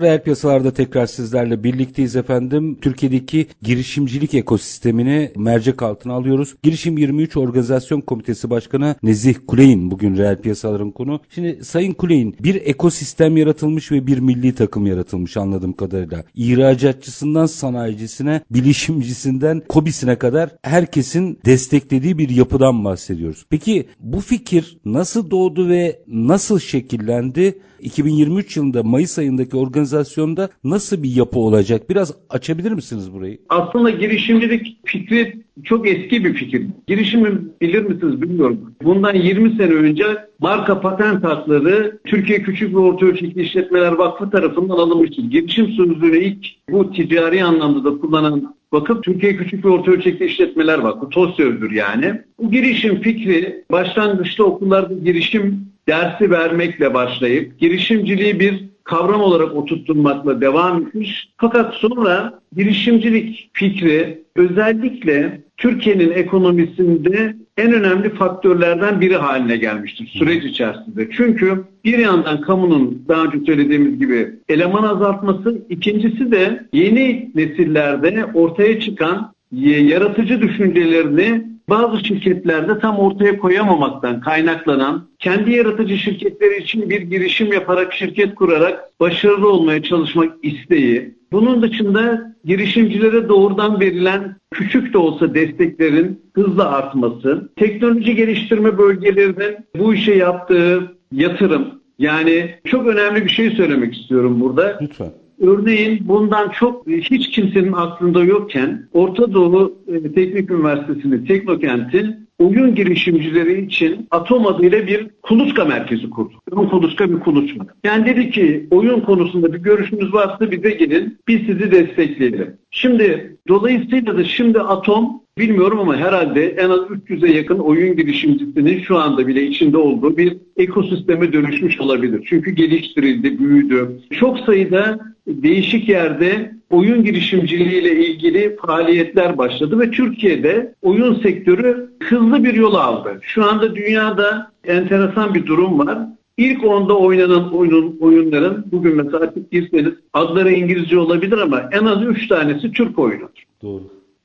Reel 0.00 0.22
piyasalarda 0.22 0.70
tekrar 0.70 1.06
sizlerle 1.06 1.64
birlikteyiz 1.64 2.16
efendim. 2.16 2.78
Türkiye'deki 2.80 3.46
girişimcilik 3.62 4.34
ekosistemini 4.34 5.32
mercek 5.36 5.82
altına 5.82 6.12
alıyoruz. 6.12 6.54
Girişim 6.62 6.98
23 6.98 7.36
Organizasyon 7.36 8.00
Komitesi 8.00 8.50
Başkanı 8.50 8.94
Nezih 9.02 9.34
Kuley'in 9.46 9.90
bugün 9.90 10.16
reel 10.16 10.36
piyasaların 10.40 10.90
konu. 10.90 11.20
Şimdi 11.30 11.64
Sayın 11.64 11.92
Kuley'in 11.92 12.36
bir 12.40 12.54
ekosistem 12.54 13.36
yaratılmış 13.36 13.92
ve 13.92 14.06
bir 14.06 14.18
milli 14.18 14.54
takım 14.54 14.86
yaratılmış 14.86 15.36
anladığım 15.36 15.72
kadarıyla. 15.72 16.24
İhracatçısından 16.34 17.46
sanayicisine, 17.46 18.40
bilişimcisinden 18.50 19.62
kobisine 19.68 20.16
kadar 20.16 20.50
herkesin 20.62 21.38
desteklediği 21.44 22.18
bir 22.18 22.28
yapıdan 22.28 22.84
bahsediyoruz. 22.84 23.46
Peki 23.50 23.86
bu 24.00 24.20
fikir 24.20 24.78
nasıl 24.84 25.30
doğdu 25.30 25.68
ve 25.68 26.02
nasıl 26.06 26.58
şekillendi? 26.58 27.58
2023 27.80 28.56
yılında 28.56 28.82
Mayıs 28.82 29.18
ayındaki 29.18 29.56
organizasyonda 29.56 30.48
nasıl 30.64 31.02
bir 31.02 31.16
yapı 31.16 31.38
olacak? 31.38 31.90
Biraz 31.90 32.14
açabilir 32.30 32.72
misiniz 32.72 33.12
burayı? 33.12 33.38
Aslında 33.48 33.90
girişimcilik 33.90 34.76
fikri 34.84 35.42
çok 35.64 35.88
eski 35.88 36.24
bir 36.24 36.34
fikir. 36.34 36.66
Girişimi 36.86 37.38
bilir 37.60 37.82
misiniz 37.82 38.22
bilmiyorum. 38.22 38.74
Bundan 38.82 39.14
20 39.14 39.50
sene 39.50 39.72
önce 39.72 40.04
marka 40.38 40.80
patent 40.80 41.24
hakları 41.24 41.98
Türkiye 42.06 42.42
Küçük 42.42 42.74
ve 42.74 42.78
Orta 42.78 43.06
Ölçekli 43.06 43.42
İşletmeler 43.42 43.92
Vakfı 43.92 44.30
tarafından 44.30 44.76
alınmıştır. 44.78 45.22
Girişim 45.22 45.66
sözlüğünü 45.66 46.18
ilk 46.18 46.46
bu 46.70 46.92
ticari 46.92 47.44
anlamda 47.44 47.84
da 47.84 47.98
kullanan 47.98 48.56
vakıf 48.72 49.02
Türkiye 49.02 49.36
Küçük 49.36 49.64
ve 49.64 49.68
Orta 49.68 49.90
Ölçekli 49.90 50.26
İşletmeler 50.26 50.78
Vakfı. 50.78 51.08
TOSYÖ'dür 51.08 51.70
yani. 51.70 52.12
Bu 52.38 52.50
girişim 52.50 53.00
fikri 53.00 53.64
başlangıçta 53.72 54.44
okullarda 54.44 54.94
girişim 54.94 55.67
dersi 55.88 56.30
vermekle 56.30 56.94
başlayıp 56.94 57.58
girişimciliği 57.58 58.40
bir 58.40 58.64
kavram 58.84 59.20
olarak 59.20 59.54
oturtulmakla 59.54 60.40
devam 60.40 60.82
etmiş. 60.82 61.28
Fakat 61.36 61.74
sonra 61.74 62.40
girişimcilik 62.56 63.50
fikri 63.52 64.22
özellikle 64.36 65.40
Türkiye'nin 65.56 66.10
ekonomisinde 66.10 67.34
en 67.56 67.72
önemli 67.72 68.10
faktörlerden 68.14 69.00
biri 69.00 69.16
haline 69.16 69.56
gelmiştir 69.56 70.06
süreç 70.06 70.44
içerisinde. 70.44 71.08
Çünkü 71.16 71.64
bir 71.84 71.98
yandan 71.98 72.40
kamunun 72.40 73.02
daha 73.08 73.24
önce 73.24 73.38
söylediğimiz 73.46 73.98
gibi 73.98 74.30
eleman 74.48 74.82
azaltması, 74.82 75.62
ikincisi 75.68 76.32
de 76.32 76.66
yeni 76.72 77.30
nesillerde 77.34 78.24
ortaya 78.34 78.80
çıkan 78.80 79.32
yaratıcı 79.52 80.42
düşüncelerini 80.42 81.57
bazı 81.68 82.04
şirketlerde 82.04 82.78
tam 82.78 82.98
ortaya 82.98 83.38
koyamamaktan 83.38 84.20
kaynaklanan, 84.20 85.08
kendi 85.18 85.52
yaratıcı 85.52 85.98
şirketleri 85.98 86.62
için 86.62 86.90
bir 86.90 87.00
girişim 87.00 87.52
yaparak 87.52 87.92
şirket 87.92 88.34
kurarak 88.34 89.00
başarılı 89.00 89.52
olmaya 89.52 89.82
çalışmak 89.82 90.32
isteği, 90.42 91.14
bunun 91.32 91.62
dışında 91.62 92.34
girişimcilere 92.44 93.28
doğrudan 93.28 93.80
verilen 93.80 94.36
küçük 94.50 94.92
de 94.92 94.98
olsa 94.98 95.34
desteklerin 95.34 96.22
hızla 96.34 96.68
artması, 96.70 97.48
teknoloji 97.56 98.16
geliştirme 98.16 98.78
bölgelerinin 98.78 99.56
bu 99.78 99.94
işe 99.94 100.14
yaptığı 100.14 100.96
yatırım, 101.12 101.80
yani 101.98 102.54
çok 102.64 102.86
önemli 102.86 103.24
bir 103.24 103.30
şey 103.30 103.50
söylemek 103.50 103.94
istiyorum 103.94 104.40
burada. 104.40 104.78
Lütfen. 104.82 105.12
Örneğin 105.40 106.08
bundan 106.08 106.48
çok 106.48 106.86
hiç 106.86 107.30
kimsenin 107.30 107.72
aklında 107.72 108.24
yokken 108.24 108.88
Orta 108.92 109.32
Doğu 109.32 109.78
e, 109.88 110.12
Teknik 110.12 110.50
Üniversitesi'nin 110.50 111.26
Teknokent'i 111.26 112.18
oyun 112.38 112.74
girişimcileri 112.74 113.64
için 113.64 114.06
Atom 114.10 114.46
adıyla 114.46 114.86
bir 114.86 115.06
kuluçka 115.22 115.64
merkezi 115.64 116.10
kurdu. 116.10 116.34
Ön 116.52 116.68
kuluçka 116.68 117.10
bir 117.10 117.20
kuluçka. 117.20 117.66
Yani 117.84 118.06
dedi 118.06 118.30
ki 118.30 118.66
oyun 118.70 119.00
konusunda 119.00 119.52
bir 119.52 119.58
görüşünüz 119.58 120.12
varsa 120.12 120.50
bize 120.50 120.70
gelin 120.70 121.18
biz 121.28 121.40
sizi 121.40 121.70
destekleyelim. 121.70 122.56
Şimdi 122.70 123.36
dolayısıyla 123.48 124.16
da 124.16 124.24
şimdi 124.24 124.60
Atom 124.60 125.20
bilmiyorum 125.38 125.78
ama 125.80 125.96
herhalde 125.96 126.48
en 126.48 126.70
az 126.70 126.80
300'e 126.80 127.36
yakın 127.36 127.58
oyun 127.58 127.96
girişimcisinin 127.96 128.80
şu 128.80 128.98
anda 128.98 129.26
bile 129.26 129.42
içinde 129.42 129.76
olduğu 129.76 130.16
bir 130.16 130.36
ekosisteme 130.56 131.32
dönüşmüş 131.32 131.80
olabilir. 131.80 132.26
Çünkü 132.28 132.50
geliştirildi, 132.50 133.38
büyüdü. 133.38 134.00
Çok 134.10 134.38
sayıda 134.38 134.98
değişik 135.26 135.88
yerde 135.88 136.57
oyun 136.70 137.04
girişimciliğiyle 137.04 138.06
ilgili 138.06 138.56
faaliyetler 138.56 139.38
başladı 139.38 139.78
ve 139.78 139.90
Türkiye'de 139.90 140.74
oyun 140.82 141.14
sektörü 141.14 141.90
hızlı 142.02 142.44
bir 142.44 142.54
yol 142.54 142.74
aldı. 142.74 143.18
Şu 143.22 143.44
anda 143.44 143.76
dünyada 143.76 144.52
enteresan 144.64 145.34
bir 145.34 145.46
durum 145.46 145.78
var. 145.78 145.98
İlk 146.36 146.64
onda 146.64 146.98
oynanan 146.98 147.54
oyunun, 147.54 147.96
oyunların 148.00 148.64
bugün 148.72 148.96
mesela 148.96 149.18
artık 149.18 149.50
girseniz 149.50 149.92
adları 150.12 150.52
İngilizce 150.52 150.98
olabilir 150.98 151.38
ama 151.38 151.70
en 151.72 151.84
az 151.84 152.02
3 152.02 152.28
tanesi 152.28 152.72
Türk 152.72 152.98
oyunudur. 152.98 153.44
Doğru. 153.62 153.82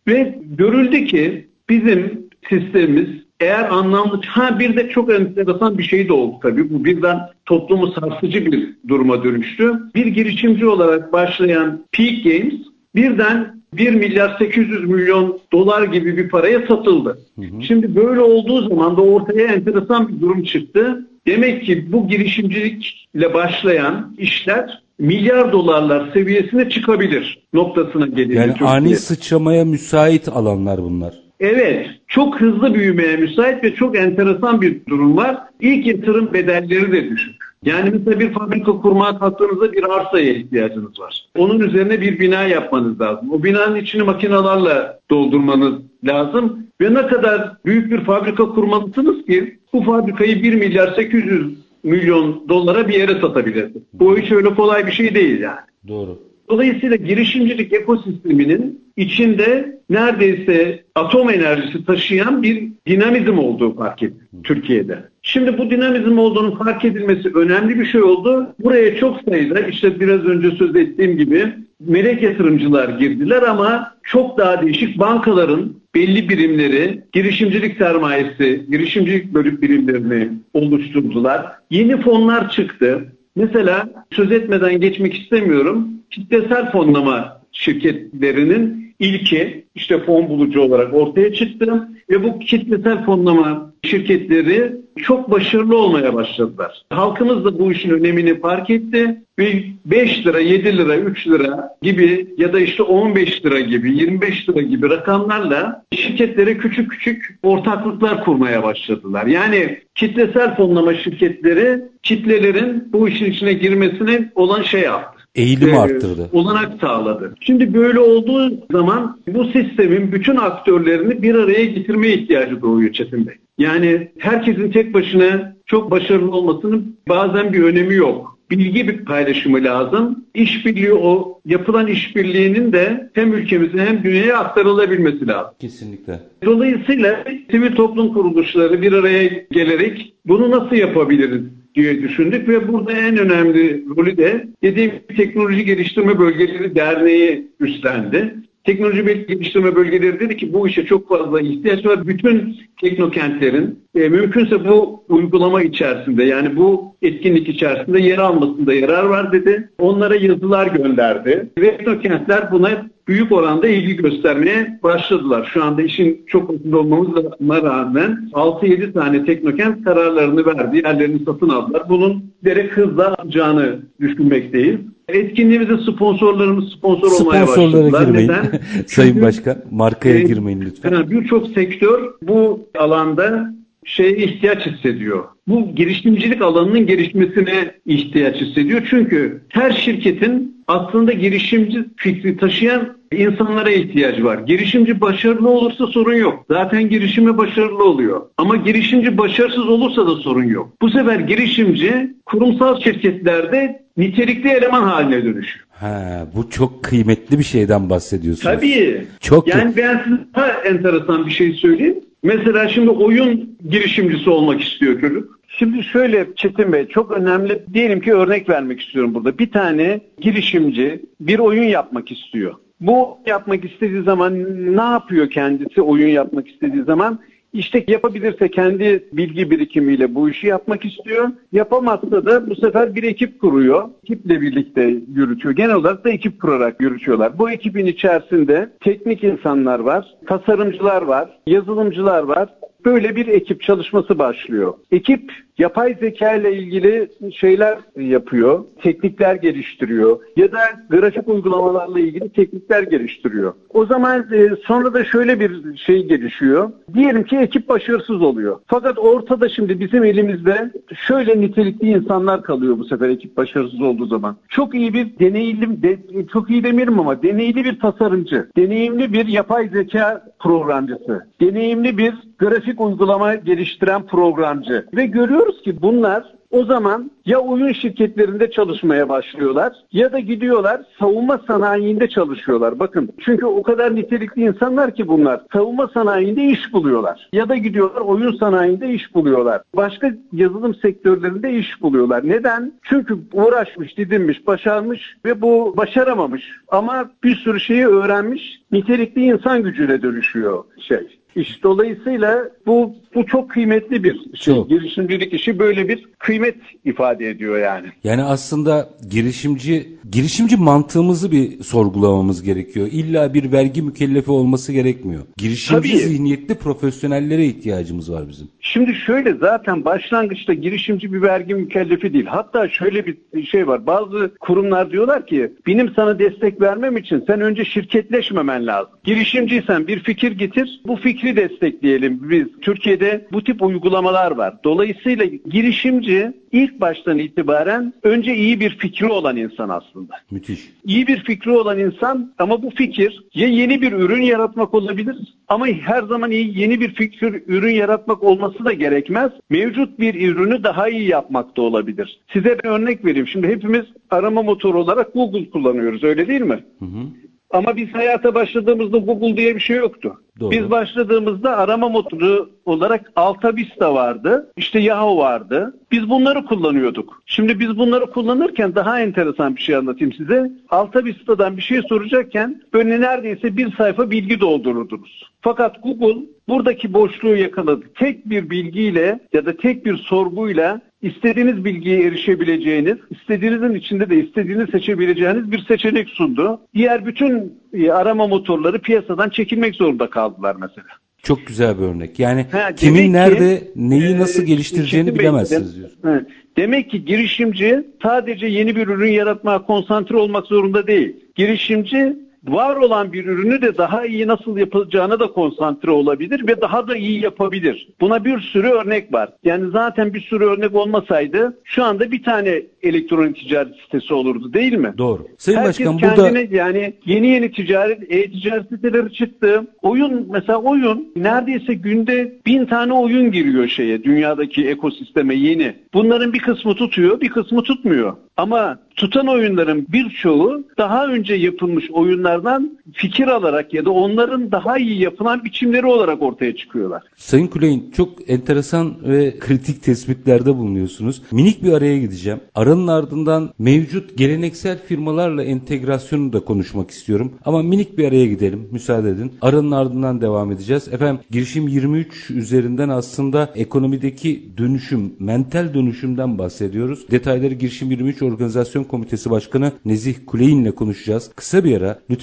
Ve 0.08 0.40
görüldü 0.58 1.06
ki 1.06 1.48
bizim 1.70 2.28
sistemimiz 2.50 3.23
eğer 3.40 3.70
anlamlı, 3.70 4.22
ha 4.28 4.60
bir 4.60 4.76
de 4.76 4.90
çok 4.90 5.14
enteresan 5.14 5.78
bir 5.78 5.84
şey 5.84 6.08
de 6.08 6.14
oldu 6.14 6.36
tabii. 6.42 6.70
Bu 6.74 6.86
birden 6.86 7.20
toplumu 7.46 7.88
sarsıcı 7.88 8.46
bir 8.46 8.70
duruma 8.88 9.24
dönüştü. 9.24 9.74
Bir 9.96 10.06
girişimci 10.06 10.68
olarak 10.68 11.14
başlayan 11.14 11.86
Peak 11.92 12.24
Games 12.24 12.54
birden 12.96 13.64
1 13.74 13.94
milyar 13.94 14.36
800 14.40 14.90
milyon 14.90 15.40
dolar 15.52 15.84
gibi 15.84 16.18
bir 16.18 16.30
paraya 16.30 16.68
satıldı. 16.68 17.20
Hı 17.40 17.42
hı. 17.42 17.64
Şimdi 17.68 17.96
böyle 17.96 18.22
olduğu 18.22 18.70
zaman 18.70 18.98
da 18.98 19.02
ortaya 19.02 19.48
enteresan 19.48 20.08
bir 20.08 20.22
durum 20.22 20.44
çıktı. 20.44 21.08
Demek 21.28 21.66
ki 21.66 21.92
bu 21.92 22.08
girişimcilikle 22.08 23.34
başlayan 23.34 24.16
işler 24.18 24.84
milyar 25.00 25.52
dolarlar 25.52 26.14
seviyesine 26.14 26.70
çıkabilir 26.70 27.44
noktasına 27.54 28.08
geliyor. 28.08 28.42
Yani 28.42 28.52
Türkiye. 28.52 28.70
ani 28.70 28.96
sıçramaya 28.96 29.66
müsait 29.66 30.28
alanlar 30.28 30.84
bunlar. 30.84 31.23
Evet, 31.40 31.90
çok 32.08 32.42
hızlı 32.42 32.74
büyümeye 32.74 33.18
müsait 33.18 33.64
ve 33.64 33.76
çok 33.76 33.98
enteresan 33.98 34.62
bir 34.62 34.86
durum 34.86 35.18
var. 35.18 35.38
İlk 35.62 35.88
yatırım 35.88 36.34
bedelleri 36.34 36.92
de 36.92 37.10
düşük. 37.10 37.36
Yani 37.66 37.90
mesela 37.90 38.20
bir 38.20 38.34
fabrika 38.34 38.72
kurmaya 38.72 39.20
kalktığınızda 39.20 39.74
bir 39.74 39.84
arsaya 39.84 40.34
ihtiyacınız 40.34 41.00
var. 41.00 41.26
Onun 41.38 41.60
üzerine 41.60 42.02
bir 42.02 42.20
bina 42.20 42.44
yapmanız 42.44 43.02
lazım. 43.02 43.32
O 43.32 43.44
binanın 43.44 43.76
içini 43.76 44.04
makinalarla 44.04 45.00
doldurmanız 45.10 45.74
lazım. 46.04 46.68
Ve 46.82 46.94
ne 46.94 47.08
kadar 47.08 47.52
büyük 47.66 47.92
bir 47.92 48.04
fabrika 48.04 48.50
kurmalısınız 48.50 49.26
ki 49.26 49.58
bu 49.74 49.84
fabrikayı 49.84 50.44
1 50.44 50.54
milyar 50.54 50.96
800 50.96 51.58
milyon 51.84 52.50
dolara 52.50 52.88
bir 52.88 52.94
yere 52.94 53.22
satabilirsiniz. 53.22 53.84
Bu 53.94 54.18
hiç 54.18 54.32
öyle 54.32 54.56
kolay 54.56 54.88
bir 54.88 54.92
şey 54.92 55.16
değil 55.16 55.40
yani. 55.40 55.60
Doğru. 55.88 56.20
Dolayısıyla 56.50 56.96
girişimcilik 56.96 57.74
ekosisteminin 57.74 58.84
içinde 58.98 59.80
neredeyse 59.90 60.84
atom 60.96 61.30
enerjisi 61.30 61.86
taşıyan 61.86 62.44
bir 62.44 62.70
dinamizm 62.88 63.38
olduğu 63.38 63.76
fark 63.76 64.04
edildi 64.04 64.24
Türkiye'de. 64.44 64.98
Şimdi 65.22 65.58
bu 65.58 65.70
dinamizm 65.70 66.18
olduğunun 66.18 66.56
fark 66.56 66.86
edilmesi 66.86 67.30
önemli 67.30 67.80
bir 67.80 67.86
şey 67.86 68.02
oldu. 68.02 68.56
Buraya 68.60 68.96
çok 68.96 69.22
sayıda 69.30 69.60
işte 69.60 70.00
biraz 70.00 70.26
önce 70.26 70.52
söz 70.52 70.76
ettiğim 70.76 71.18
gibi 71.18 71.54
melek 71.80 72.24
yatırımcılar 72.24 72.90
girdiler 72.90 73.42
ama 73.42 73.94
çok 74.04 74.38
daha 74.38 74.62
değişik 74.62 75.00
bankaların 75.00 75.74
belli 75.96 76.30
birimleri, 76.30 77.04
girişimcilik 77.12 77.78
sermayesi, 77.78 78.66
girişimcilik 78.70 79.34
bölük 79.34 79.62
birimlerini 79.62 80.30
oluşturdular. 80.54 81.46
Yeni 81.70 82.02
fonlar 82.02 82.50
çıktı. 82.50 83.06
Mesela 83.36 83.90
söz 84.12 84.32
etmeden 84.32 84.82
geçmek 84.82 85.14
istemiyorum. 85.14 85.90
Kitlesel 86.14 86.72
fonlama 86.72 87.42
şirketlerinin 87.52 88.94
ilki 89.00 89.66
işte 89.76 90.00
fon 90.00 90.30
bulucu 90.30 90.62
olarak 90.62 90.94
ortaya 90.94 91.34
çıktı 91.34 91.88
ve 92.10 92.24
bu 92.24 92.40
kitlesel 92.40 93.06
fonlama 93.06 93.74
şirketleri 93.84 94.76
çok 94.98 95.32
başarılı 95.32 95.78
olmaya 95.78 96.14
başladılar. 96.14 96.82
Halkımız 96.90 97.46
da 97.46 97.60
bu 97.60 97.72
işin 97.72 97.90
önemini 97.90 98.40
fark 98.40 98.70
etti 98.70 99.22
ve 99.40 99.64
5 99.86 100.26
lira, 100.26 100.40
7 100.40 100.78
lira, 100.78 100.98
3 100.98 101.28
lira 101.28 101.70
gibi 101.82 102.28
ya 102.38 102.54
da 102.54 102.60
işte 102.60 102.84
15 102.84 103.46
lira 103.46 103.60
gibi, 103.60 103.98
25 103.98 104.50
lira 104.50 104.62
gibi 104.62 104.90
rakamlarla 104.90 105.84
şirketlere 105.96 106.58
küçük 106.58 106.92
küçük 106.92 107.40
ortaklıklar 107.44 108.24
kurmaya 108.24 108.64
başladılar. 108.64 109.26
Yani 109.26 109.80
kitlesel 109.96 110.56
fonlama 110.56 110.94
şirketleri 110.94 111.82
kitlelerin 112.04 112.94
bu 112.94 113.10
işin 113.10 113.26
içine 113.26 113.54
girmesine 113.54 114.32
olan 114.36 114.62
şey 114.62 114.82
yaptı 114.82 115.13
eğilim 115.36 115.70
e, 115.70 115.78
arttırdı. 115.78 116.30
Olanak 116.32 116.82
sağladı. 116.82 117.36
Şimdi 117.42 117.74
böyle 117.74 118.00
olduğu 118.00 118.68
zaman 118.72 119.20
bu 119.28 119.46
sistemin 119.46 120.12
bütün 120.12 120.36
aktörlerini 120.36 121.22
bir 121.22 121.36
araya 121.36 121.66
getirmeye 121.66 122.14
ihtiyacı 122.14 122.62
doğuyor 122.62 122.94
Çetin 122.94 123.28
Bey. 123.28 123.36
Yani 123.58 124.12
herkesin 124.20 124.72
tek 124.72 124.94
başına 124.94 125.56
çok 125.66 125.92
başarılı 125.92 126.32
olmasının 126.32 126.98
bazen 127.10 127.54
bir 127.54 127.64
önemi 127.64 127.94
yok. 127.94 128.34
Bilgi 128.52 128.88
bir 128.88 129.06
paylaşımı 129.06 129.64
lazım. 129.64 130.26
İşbirliği 130.34 130.94
o 130.94 131.40
yapılan 131.46 131.88
işbirliğinin 131.88 132.74
de 132.74 133.10
hem 133.14 133.34
ülkemize 133.34 133.78
hem 133.78 134.04
dünyaya 134.04 134.38
aktarılabilmesi 134.38 135.28
lazım. 135.28 135.52
Kesinlikle. 135.60 136.20
Dolayısıyla 136.46 137.24
sivil 137.52 137.76
toplum 137.76 138.14
kuruluşları 138.14 138.82
bir 138.82 138.94
araya 138.94 139.28
gelerek 139.52 140.14
bunu 140.26 140.52
nasıl 140.52 140.76
yapabiliriz 140.76 141.44
diye 141.76 142.02
düşündük 142.02 142.48
ve 142.48 142.68
burada 142.68 142.92
en 142.92 143.18
önemli 143.18 143.86
rolü 143.98 144.18
de 144.18 144.48
dediğim 144.64 144.92
Teknoloji 145.18 145.66
Geliştirme 145.66 146.20
Bölgeleri 146.20 146.76
Derneği 146.76 147.48
üstlendi. 147.60 148.36
Teknoloji 148.64 149.26
Geliştirme 149.28 149.76
Bölgeleri 149.76 150.20
dedi 150.20 150.38
ki 150.38 150.54
bu 150.54 150.68
işe 150.68 150.86
çok 150.86 151.10
fazla 151.10 151.42
ihtiyaç 151.42 151.86
var. 151.86 152.08
Bütün 152.08 152.56
teknokentlerin 152.82 153.80
e, 153.96 154.10
mümkünse 154.10 154.68
bu 154.68 155.04
uygulama 155.10 155.64
içerisinde 155.64 156.24
yani 156.24 156.56
bu 156.56 156.96
etkinlik 157.02 157.50
içerisinde 157.50 158.02
yer 158.02 158.18
almasında 158.18 158.74
yarar 158.74 159.04
var 159.04 159.32
dedi. 159.32 159.70
Onlara 159.80 160.16
yazılar 160.16 160.68
gönderdi. 160.68 161.50
Ve 161.58 161.78
teknokentler 161.78 162.52
buna 162.52 162.90
büyük 163.08 163.32
oranda 163.32 163.68
ilgi 163.68 163.96
göstermeye 163.96 164.80
başladılar. 164.84 165.50
Şu 165.54 165.64
anda 165.64 165.82
işin 165.82 166.26
çok 166.28 166.54
hızlı 166.54 166.80
olmamızla 166.80 167.64
rağmen 167.64 168.30
6-7 168.34 168.94
tane 168.94 169.26
teknokent 169.26 169.84
kararlarını 169.84 170.46
verdi. 170.46 170.78
Yerlerini 170.78 171.20
satın 171.26 171.50
aldılar. 171.50 171.84
Bunun 171.90 172.34
derek 172.46 172.72
hızla 172.72 173.16
alacağını 173.16 173.80
düşünmekteyiz. 174.02 174.80
Etkinliğimize 175.08 175.78
sponsorlarımız 175.78 176.70
sponsor 176.70 177.22
olmaya 177.22 177.48
başladılar. 177.48 177.70
Sponsorlara 177.70 178.04
girmeyin. 178.04 178.32
Sayın 178.88 179.22
Başkan 179.22 179.58
markaya 179.72 180.20
e, 180.20 180.24
girmeyin 180.24 180.62
lütfen. 180.62 181.10
Birçok 181.10 181.48
sektör 181.48 182.14
bu 182.22 182.68
alanda 182.78 183.54
şeye 183.86 184.18
ihtiyaç 184.18 184.66
hissediyor. 184.66 185.24
Bu 185.48 185.76
girişimcilik 185.76 186.42
alanının 186.42 186.86
gelişmesine 186.86 187.72
ihtiyaç 187.86 188.36
hissediyor. 188.36 188.88
Çünkü 188.90 189.42
her 189.50 189.72
şirketin 189.72 190.53
aslında 190.68 191.12
girişimci 191.12 191.86
fikri 191.98 192.38
taşıyan 192.38 192.98
insanlara 193.12 193.72
ihtiyacı 193.72 194.24
var. 194.24 194.40
Girişimci 194.40 195.02
başarılı 195.02 195.50
olursa 195.50 195.88
sorun 195.88 196.16
yok. 196.16 196.46
Zaten 196.50 196.90
girişimi 196.90 197.38
başarılı 197.38 197.84
oluyor. 197.84 198.22
Ama 198.38 198.56
girişimci 198.56 199.18
başarısız 199.18 199.68
olursa 199.68 200.08
da 200.08 200.16
sorun 200.16 200.44
yok. 200.44 200.70
Bu 200.82 200.90
sefer 200.90 201.20
girişimci 201.20 202.14
kurumsal 202.26 202.80
şirketlerde 202.82 203.84
nitelikli 203.98 204.50
eleman 204.50 204.84
haline 204.84 205.24
dönüşüyor. 205.24 205.66
Ha, 205.70 206.28
bu 206.36 206.50
çok 206.50 206.84
kıymetli 206.84 207.40
bir 207.40 207.44
şeyden 207.44 207.90
bahsediyorsunuz. 207.90 208.56
Tabii. 208.56 209.06
Çok 209.20 209.48
yani 209.48 209.74
ben 209.78 210.02
size 210.04 210.18
daha 210.36 210.52
enteresan 210.52 211.26
bir 211.26 211.32
şey 211.32 211.54
söyleyeyim. 211.54 212.00
Mesela 212.24 212.68
şimdi 212.68 212.90
oyun 212.90 213.58
girişimcisi 213.70 214.30
olmak 214.30 214.62
istiyor 214.62 215.02
çocuk. 215.02 215.40
Şimdi 215.48 215.84
şöyle 215.84 216.28
Çetin 216.36 216.74
Bey 216.74 216.88
çok 216.88 217.12
önemli 217.12 217.64
diyelim 217.74 218.02
ki 218.02 218.14
örnek 218.14 218.50
vermek 218.50 218.82
istiyorum 218.82 219.14
burada. 219.14 219.38
Bir 219.38 219.52
tane 219.52 220.02
girişimci 220.22 221.02
bir 221.20 221.40
oyun 221.40 221.64
yapmak 221.64 222.12
istiyor. 222.12 222.54
Bu 222.80 223.18
yapmak 223.26 223.66
istediği 223.66 224.04
zaman 224.04 224.34
ne 224.78 224.82
yapıyor 224.82 225.30
kendisi 225.30 225.82
oyun 225.82 226.08
yapmak 226.08 226.48
istediği 226.48 226.84
zaman? 226.84 227.20
İşte 227.54 227.84
yapabilirse 227.88 228.52
kendi 228.52 229.10
bilgi 229.14 229.52
birikimiyle 229.52 230.16
bu 230.16 230.30
işi 230.30 230.48
yapmak 230.48 230.86
istiyor. 230.86 231.30
Yapamazsa 231.52 232.26
da 232.26 232.50
bu 232.50 232.56
sefer 232.56 232.96
bir 232.96 233.04
ekip 233.04 233.42
kuruyor. 233.42 233.90
Ekiple 234.04 234.42
birlikte 234.42 234.82
yürütüyor. 235.16 235.56
Genel 235.56 235.76
olarak 235.76 236.06
da 236.06 236.10
ekip 236.10 236.42
kurarak 236.42 236.82
yürütüyorlar. 236.82 237.40
Bu 237.40 237.52
ekibin 237.52 237.86
içerisinde 237.86 238.70
teknik 238.82 239.24
insanlar 239.24 239.80
var, 239.80 240.16
tasarımcılar 240.28 241.02
var, 241.02 241.30
yazılımcılar 241.48 242.24
var. 242.24 242.50
Böyle 242.86 243.16
bir 243.16 243.28
ekip 243.28 243.62
çalışması 243.62 244.20
başlıyor. 244.20 244.74
Ekip 244.92 245.32
yapay 245.58 245.98
zeka 246.00 246.34
ile 246.34 246.58
ilgili 246.58 247.10
şeyler 247.34 247.78
yapıyor, 247.96 248.64
teknikler 248.82 249.36
geliştiriyor 249.36 250.20
ya 250.36 250.52
da 250.52 250.60
grafik 250.90 251.28
uygulamalarla 251.28 252.00
ilgili 252.00 252.30
teknikler 252.30 252.84
geliştiriyor. 252.84 253.54
O 253.70 253.86
zaman 253.86 254.28
e, 254.34 254.50
sonra 254.66 254.94
da 254.94 255.06
şöyle 255.06 255.40
bir 255.40 255.78
şey 255.78 256.08
gelişiyor. 256.08 256.72
Diyelim 256.94 257.24
ki 257.24 257.38
ekip 257.38 257.70
başarısız 257.70 258.22
oluyor. 258.22 258.60
Fakat 258.68 259.00
ortada 259.00 259.50
şimdi 259.50 259.80
bizim 259.80 260.04
elimizde 260.04 260.72
şöyle 261.08 261.42
nitelikli 261.42 261.88
insanlar 261.88 262.44
kalıyor 262.44 262.80
bu 262.80 262.86
sefer 262.86 263.10
ekip 263.10 263.38
başarısız 263.38 263.82
olduğu 263.82 264.06
zaman. 264.06 264.38
Çok 264.50 264.76
iyi 264.76 264.94
bir 264.94 265.20
deneyimli, 265.20 265.84
de, 265.84 265.98
çok 266.34 266.50
iyi 266.50 266.64
demiyorum 266.64 267.00
ama 267.00 267.24
deneyimli 267.24 267.66
bir 267.66 267.80
tasarımcı, 267.80 268.48
deneyimli 268.58 269.14
bir 269.14 269.28
yapay 269.28 269.70
zeka 269.70 270.26
programcısı, 270.40 271.28
deneyimli 271.42 271.98
bir 271.98 272.14
grafik 272.40 272.73
uygulama 272.82 273.36
geliştiren 273.36 274.06
programcı 274.06 274.86
ve 274.96 275.06
görüyoruz 275.06 275.62
ki 275.62 275.82
bunlar 275.82 276.24
o 276.54 276.66
zaman 276.66 277.12
ya 277.26 277.40
oyun 277.40 277.74
şirketlerinde 277.74 278.52
çalışmaya 278.52 279.10
başlıyorlar 279.10 279.74
ya 279.92 280.12
da 280.12 280.20
gidiyorlar 280.20 280.82
savunma 281.00 281.40
sanayinde 281.48 282.10
çalışıyorlar. 282.10 282.80
Bakın 282.80 283.10
çünkü 283.20 283.46
o 283.46 283.64
kadar 283.64 283.96
nitelikli 283.96 284.42
insanlar 284.42 284.96
ki 284.96 285.08
bunlar 285.08 285.42
savunma 285.54 285.88
sanayinde 285.88 286.46
iş 286.46 286.74
buluyorlar. 286.74 287.30
Ya 287.34 287.50
da 287.50 287.56
gidiyorlar 287.56 288.02
oyun 288.02 288.38
sanayinde 288.38 288.90
iş 288.90 289.16
buluyorlar. 289.16 289.62
Başka 289.76 290.12
yazılım 290.34 290.76
sektörlerinde 290.76 291.54
iş 291.54 291.82
buluyorlar. 291.82 292.30
Neden? 292.30 292.74
Çünkü 292.84 293.18
uğraşmış, 293.34 293.98
didinmiş, 293.98 294.48
başarmış 294.48 295.18
ve 295.26 295.42
bu 295.42 295.74
başaramamış. 295.78 296.52
Ama 296.68 297.10
bir 297.24 297.36
sürü 297.36 297.60
şeyi 297.60 297.88
öğrenmiş, 297.88 298.62
nitelikli 298.72 299.26
insan 299.26 299.64
gücüne 299.64 300.02
dönüşüyor 300.02 300.64
şey. 300.80 301.23
İş 301.36 301.64
dolayısıyla 301.64 302.50
bu 302.66 302.96
bu 303.16 303.26
çok 303.26 303.50
kıymetli 303.50 304.04
bir 304.04 304.14
şey. 304.36 304.56
Çok. 304.56 304.70
Girişimcilik 304.70 305.34
işi 305.34 305.60
böyle 305.60 305.88
bir 305.90 306.06
kıymet 306.20 306.56
ifade 306.86 307.30
ediyor 307.30 307.58
yani. 307.60 307.88
Yani 308.04 308.24
aslında 308.24 308.90
girişimci 309.12 309.88
girişimci 310.12 310.58
mantığımızı 310.58 311.32
bir 311.32 311.64
sorgulamamız 311.64 312.44
gerekiyor. 312.44 312.88
İlla 312.92 313.34
bir 313.34 313.52
vergi 313.52 313.82
mükellefi 313.82 314.32
olması 314.32 314.74
gerekmiyor. 314.74 315.22
Girişimci 315.38 315.92
Tabii. 315.92 316.02
zihniyetli 316.02 316.56
profesyonellere 316.56 317.46
ihtiyacımız 317.46 318.12
var 318.12 318.24
bizim. 318.30 318.48
Şimdi 318.60 318.96
şöyle 318.96 319.34
zaten 319.34 319.86
başlangıçta 319.86 320.54
girişimci 320.54 321.14
bir 321.14 321.22
vergi 321.22 321.56
mükellefi 321.56 322.14
değil. 322.14 322.26
Hatta 322.26 322.70
şöyle 322.70 323.06
bir 323.06 323.46
şey 323.46 323.68
var. 323.68 323.86
Bazı 323.86 324.32
kurumlar 324.40 324.92
diyorlar 324.92 325.26
ki 325.26 325.54
benim 325.68 325.94
sana 325.96 326.20
destek 326.20 326.62
vermem 326.62 326.98
için 326.98 327.24
sen 327.28 327.42
önce 327.42 327.66
şirketleşmemen 327.66 328.68
lazım. 328.68 328.92
Girişimciysen 329.04 329.88
bir 329.88 330.00
fikir 330.00 330.32
getir. 330.32 330.82
Bu 330.88 330.96
fikri 331.24 331.36
destekleyelim. 331.36 332.20
Biz 332.30 332.48
Türkiye'de 332.62 333.28
bu 333.32 333.44
tip 333.44 333.62
uygulamalar 333.62 334.32
var. 334.32 334.54
Dolayısıyla 334.64 335.26
girişimci 335.26 336.34
ilk 336.52 336.82
baştan 336.82 337.18
itibaren 337.18 337.94
önce 338.04 338.36
iyi 338.36 338.60
bir 338.60 338.78
fikri 338.78 339.08
olan 339.08 339.38
insan 339.38 339.70
aslında. 339.70 340.14
Müthiş. 340.32 340.70
İyi 340.86 341.08
bir 341.08 341.24
fikri 341.24 341.52
olan 341.52 341.80
insan 341.80 342.34
ama 342.38 342.64
bu 342.64 342.70
fikir 342.70 343.24
ya 343.34 343.48
yeni 343.48 343.82
bir 343.82 343.92
ürün 343.92 344.22
yaratmak 344.22 344.74
olabilir 344.74 345.16
ama 345.48 345.68
her 345.68 346.04
zaman 346.04 346.32
iyi 346.32 346.60
yeni 346.60 346.80
bir 346.80 346.94
fikir, 346.94 347.44
ürün 347.48 347.74
yaratmak 347.74 348.24
olması 348.24 348.66
da 348.66 348.74
gerekmez. 348.74 349.32
Mevcut 349.50 350.00
bir 350.00 350.30
ürünü 350.30 350.64
daha 350.64 350.90
iyi 350.90 351.08
yapmak 351.08 351.58
da 351.58 351.62
olabilir. 351.62 352.20
Size 352.34 352.60
bir 352.60 352.70
örnek 352.70 353.06
vereyim. 353.06 353.28
Şimdi 353.28 353.48
hepimiz 353.48 353.86
arama 354.10 354.44
motoru 354.44 354.80
olarak 354.82 355.14
Google 355.14 355.50
kullanıyoruz 355.50 356.04
öyle 356.04 356.28
değil 356.28 356.42
mi? 356.42 356.64
Hı 356.80 356.86
hı. 356.86 357.08
Ama 357.54 357.76
biz 357.76 357.94
hayata 357.94 358.36
başladığımızda 358.36 358.98
Google 358.98 359.38
diye 359.38 359.56
bir 359.56 359.60
şey 359.60 359.78
yoktu. 359.78 360.20
Doğru. 360.40 360.52
Biz 360.52 360.72
başladığımızda 360.72 361.58
arama 361.58 361.90
motoru 361.90 362.50
olarak 362.66 363.12
Alta 363.16 363.56
Vista 363.56 363.94
vardı. 363.94 364.52
İşte 364.58 364.80
Yahoo 364.80 365.18
vardı. 365.18 365.80
Biz 365.92 366.10
bunları 366.10 366.46
kullanıyorduk. 366.46 367.24
Şimdi 367.26 367.60
biz 367.60 367.78
bunları 367.78 368.06
kullanırken 368.06 368.76
daha 368.76 369.02
enteresan 369.02 369.56
bir 369.56 369.62
şey 369.62 369.76
anlatayım 369.76 370.14
size. 370.14 370.52
Alta 370.70 371.06
Vista'dan 371.06 371.58
bir 371.58 371.62
şey 371.62 371.82
soracakken 371.82 372.62
böyle 372.74 373.02
neredeyse 373.02 373.58
bir 373.58 373.76
sayfa 373.76 374.12
bilgi 374.12 374.40
doldururdunuz. 374.40 375.32
Fakat 375.42 375.84
Google 375.84 376.22
buradaki 376.48 376.94
boşluğu 376.94 377.36
yakaladı. 377.36 377.86
Tek 377.96 378.30
bir 378.30 378.50
bilgiyle 378.50 379.20
ya 379.34 379.46
da 379.46 379.58
tek 379.58 379.86
bir 379.86 379.98
sorguyla 379.98 380.82
istediğiniz 381.04 381.66
bilgiye 381.66 382.04
erişebileceğiniz, 382.04 382.98
istediğinizin 383.12 383.74
içinde 383.74 384.10
de 384.10 384.16
istediğini 384.16 384.68
seçebileceğiniz 384.72 385.52
bir 385.52 385.66
seçenek 385.66 386.10
sundu. 386.10 386.62
Diğer 386.74 387.06
bütün 387.06 387.60
e, 387.74 387.92
arama 387.92 388.28
motorları 388.28 388.80
piyasadan 388.80 389.30
çekilmek 389.30 389.76
zorunda 389.76 390.10
kaldılar 390.10 390.56
mesela. 390.60 390.88
Çok 391.24 391.48
güzel 391.48 391.78
bir 391.78 391.84
örnek. 391.84 392.20
Yani 392.20 392.46
ha, 392.52 392.76
kimin 392.76 393.06
ki, 393.06 393.14
nerede 393.14 393.72
neyi 393.76 394.16
e, 394.16 394.20
nasıl 394.20 394.44
geliştireceğini 394.44 395.20
bilemezsiniz 395.20 395.76
diyorsun. 395.76 396.28
Demek 396.58 396.90
ki 396.92 397.06
girişimci 397.06 397.88
sadece 398.04 398.46
yeni 398.46 398.76
bir 398.76 398.88
ürün 398.88 399.12
yaratmaya 399.12 399.62
konsantre 399.62 400.18
olmak 400.18 400.46
zorunda 400.46 400.88
değil. 400.88 401.16
Girişimci 401.36 402.16
var 402.48 402.76
olan 402.76 403.14
bir 403.14 403.26
ürünü 403.26 403.62
de 403.62 403.78
daha 403.78 404.06
iyi 404.06 404.28
nasıl 404.28 404.58
yapılacağına 404.58 405.20
da 405.20 405.28
konsantre 405.28 405.92
olabilir 405.92 406.48
ve 406.48 406.62
daha 406.62 406.88
da 406.88 406.96
iyi 406.96 407.24
yapabilir. 407.24 407.88
Buna 408.02 408.26
bir 408.26 408.40
sürü 408.40 408.68
örnek 408.68 409.14
var. 409.14 409.30
Yani 409.44 409.72
zaten 409.72 410.14
bir 410.14 410.22
sürü 410.22 410.46
örnek 410.46 410.76
olmasaydı 410.76 411.58
şu 411.64 411.84
anda 411.84 412.12
bir 412.12 412.24
tane 412.24 412.62
elektronik 412.84 413.36
ticaret 413.36 413.76
sitesi 413.76 414.14
olurdu 414.14 414.54
değil 414.54 414.74
mi? 414.74 414.94
Doğru. 414.98 415.28
Sayın 415.38 415.58
Herkes 415.58 415.80
Başkan 415.80 415.98
kendine 415.98 416.42
burada... 416.42 416.56
yani 416.56 416.94
yeni 417.06 417.28
yeni 417.28 417.52
ticaret, 417.52 418.12
e-ticaret 418.12 418.70
siteleri 418.70 419.14
çıktı. 419.14 419.68
Oyun 419.82 420.28
mesela 420.32 420.62
oyun 420.62 421.12
neredeyse 421.16 421.74
günde 421.74 422.34
bin 422.46 422.66
tane 422.66 422.94
oyun 422.94 423.32
giriyor 423.32 423.68
şeye 423.68 424.04
dünyadaki 424.04 424.68
ekosisteme 424.68 425.36
yeni. 425.36 425.76
Bunların 425.94 426.34
bir 426.34 426.40
kısmı 426.40 426.76
tutuyor 426.76 427.22
bir 427.22 427.30
kısmı 427.30 427.64
tutmuyor. 427.64 428.16
Ama 428.38 428.80
tutan 428.96 429.28
oyunların 429.28 429.88
birçoğu 429.90 430.64
daha 430.78 431.08
önce 431.08 431.34
yapılmış 431.34 431.92
oyunlardan 432.34 432.80
fikir 432.94 433.28
alarak 433.28 433.74
ya 433.74 433.86
da 433.86 433.92
onların 433.92 434.52
daha 434.52 434.78
iyi 434.78 435.02
yapılan 435.02 435.44
biçimleri 435.44 435.86
olarak 435.86 436.22
ortaya 436.22 436.56
çıkıyorlar. 436.56 437.04
Sayın 437.16 437.48
Kuleyin 437.48 437.92
çok 437.92 438.30
enteresan 438.30 438.94
ve 439.04 439.40
kritik 439.40 439.84
tespitlerde 439.84 440.58
bulunuyorsunuz. 440.58 441.22
Minik 441.32 441.64
bir 441.64 441.74
araya 441.74 441.98
gideceğim. 441.98 442.40
Aranın 442.56 442.88
ardından 442.88 443.50
mevcut 443.60 444.18
geleneksel 444.18 444.78
firmalarla 444.88 445.44
entegrasyonu 445.44 446.34
da 446.34 446.40
konuşmak 446.40 446.92
istiyorum. 446.92 447.34
Ama 447.46 447.62
minik 447.62 447.98
bir 447.98 448.08
araya 448.08 448.26
gidelim. 448.26 448.68
Müsaade 448.72 449.10
edin. 449.10 449.34
Aranın 449.42 449.72
ardından 449.72 450.22
devam 450.22 450.52
edeceğiz. 450.52 450.88
Efendim 450.88 451.24
girişim 451.32 451.68
23 451.68 452.32
üzerinden 452.32 452.90
aslında 452.90 453.50
ekonomideki 453.56 454.50
dönüşüm, 454.58 455.14
mental 455.20 455.74
dönüşümden 455.74 456.38
bahsediyoruz. 456.38 457.12
Detayları 457.12 457.54
girişim 457.54 457.92
23 457.92 458.22
Organizasyon 458.22 458.84
Komitesi 458.84 459.30
Başkanı 459.30 459.72
Nezih 459.86 460.16
Kuleyin 460.28 460.62
ile 460.62 460.72
konuşacağız. 460.72 461.32
Kısa 461.36 461.64
bir 461.64 461.82
ara 461.82 462.00
lütfen 462.10 462.23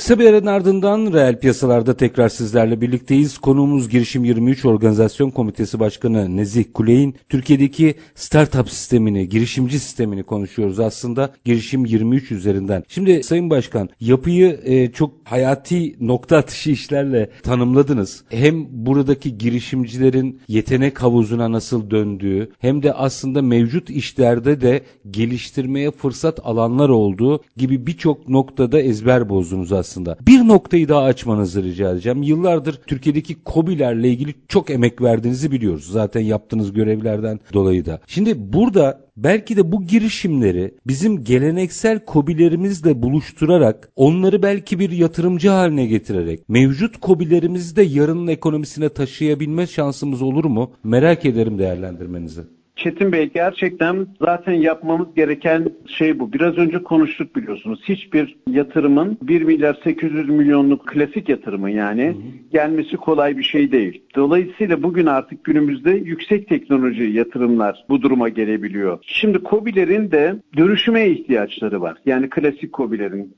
Kısa 0.00 0.18
bir 0.18 0.26
aranın 0.26 0.46
ardından 0.46 1.12
reel 1.12 1.40
piyasalarda 1.40 1.96
tekrar 1.96 2.28
sizlerle 2.28 2.80
birlikteyiz. 2.80 3.38
Konuğumuz 3.38 3.88
Girişim 3.88 4.24
23 4.24 4.64
Organizasyon 4.64 5.30
Komitesi 5.30 5.80
Başkanı 5.80 6.36
Nezih 6.36 6.64
Kuley'in 6.74 7.14
Türkiye'deki 7.28 7.94
startup 8.14 8.70
sistemini, 8.70 9.28
girişimci 9.28 9.80
sistemini 9.80 10.22
konuşuyoruz 10.22 10.80
aslında 10.80 11.32
Girişim 11.44 11.84
23 11.84 12.32
üzerinden. 12.32 12.84
Şimdi 12.88 13.22
Sayın 13.22 13.50
Başkan 13.50 13.88
yapıyı 14.00 14.60
e, 14.64 14.92
çok 14.92 15.12
hayati 15.24 15.96
nokta 16.06 16.36
atışı 16.36 16.70
işlerle 16.70 17.30
tanımladınız. 17.42 18.24
Hem 18.28 18.66
buradaki 18.70 19.38
girişimcilerin 19.38 20.40
yetenek 20.48 21.02
havuzuna 21.02 21.52
nasıl 21.52 21.90
döndüğü 21.90 22.52
hem 22.58 22.82
de 22.82 22.92
aslında 22.92 23.42
mevcut 23.42 23.90
işlerde 23.90 24.60
de 24.60 24.82
geliştirmeye 25.10 25.90
fırsat 25.90 26.40
alanlar 26.46 26.88
olduğu 26.88 27.40
gibi 27.56 27.86
birçok 27.86 28.28
noktada 28.28 28.80
ezber 28.80 29.28
bozdunuz 29.28 29.72
aslında 29.72 29.89
aslında. 29.90 30.16
Bir 30.26 30.38
noktayı 30.48 30.88
daha 30.88 31.02
açmanızı 31.02 31.62
rica 31.62 31.90
edeceğim. 31.90 32.22
Yıllardır 32.22 32.80
Türkiye'deki 32.86 33.36
COBİ'lerle 33.46 34.08
ilgili 34.08 34.34
çok 34.48 34.70
emek 34.70 35.02
verdiğinizi 35.02 35.50
biliyoruz. 35.50 35.86
Zaten 35.92 36.20
yaptığınız 36.20 36.72
görevlerden 36.72 37.40
dolayı 37.52 37.86
da. 37.86 38.00
Şimdi 38.06 38.52
burada 38.52 39.00
belki 39.16 39.56
de 39.56 39.72
bu 39.72 39.86
girişimleri 39.86 40.74
bizim 40.86 41.24
geleneksel 41.24 42.04
kobilerimizle 42.04 43.02
buluşturarak 43.02 43.92
onları 43.96 44.42
belki 44.42 44.78
bir 44.78 44.90
yatırımcı 44.90 45.48
haline 45.48 45.86
getirerek 45.86 46.48
mevcut 46.48 47.00
kobilerimizi 47.00 47.76
de 47.76 47.82
yarının 47.82 48.26
ekonomisine 48.26 48.88
taşıyabilme 48.88 49.66
şansımız 49.66 50.22
olur 50.22 50.44
mu? 50.44 50.72
Merak 50.84 51.24
ederim 51.24 51.58
değerlendirmenizi. 51.58 52.40
Çetin 52.82 53.12
Bey 53.12 53.30
gerçekten 53.34 54.06
zaten 54.20 54.52
yapmamız 54.52 55.14
gereken 55.16 55.68
şey 55.86 56.18
bu. 56.18 56.32
Biraz 56.32 56.58
önce 56.58 56.82
konuştuk 56.82 57.36
biliyorsunuz. 57.36 57.80
Hiçbir 57.84 58.36
yatırımın 58.46 59.18
1 59.22 59.42
milyar 59.42 59.78
800 59.84 60.28
milyonluk 60.28 60.86
klasik 60.86 61.28
yatırımın 61.28 61.68
yani 61.68 62.16
gelmesi 62.52 62.96
kolay 62.96 63.38
bir 63.38 63.42
şey 63.42 63.72
değil. 63.72 64.02
Dolayısıyla 64.16 64.82
bugün 64.82 65.06
artık 65.06 65.44
günümüzde 65.44 65.90
yüksek 65.90 66.48
teknoloji 66.48 67.04
yatırımlar 67.04 67.84
bu 67.88 68.02
duruma 68.02 68.28
gelebiliyor. 68.28 68.98
Şimdi 69.02 69.38
COBİ'lerin 69.50 70.10
de 70.10 70.36
dönüşüme 70.56 71.08
ihtiyaçları 71.08 71.80
var. 71.80 71.98
Yani 72.06 72.30
klasik 72.30 72.74
COBİ'lerin 72.74 73.34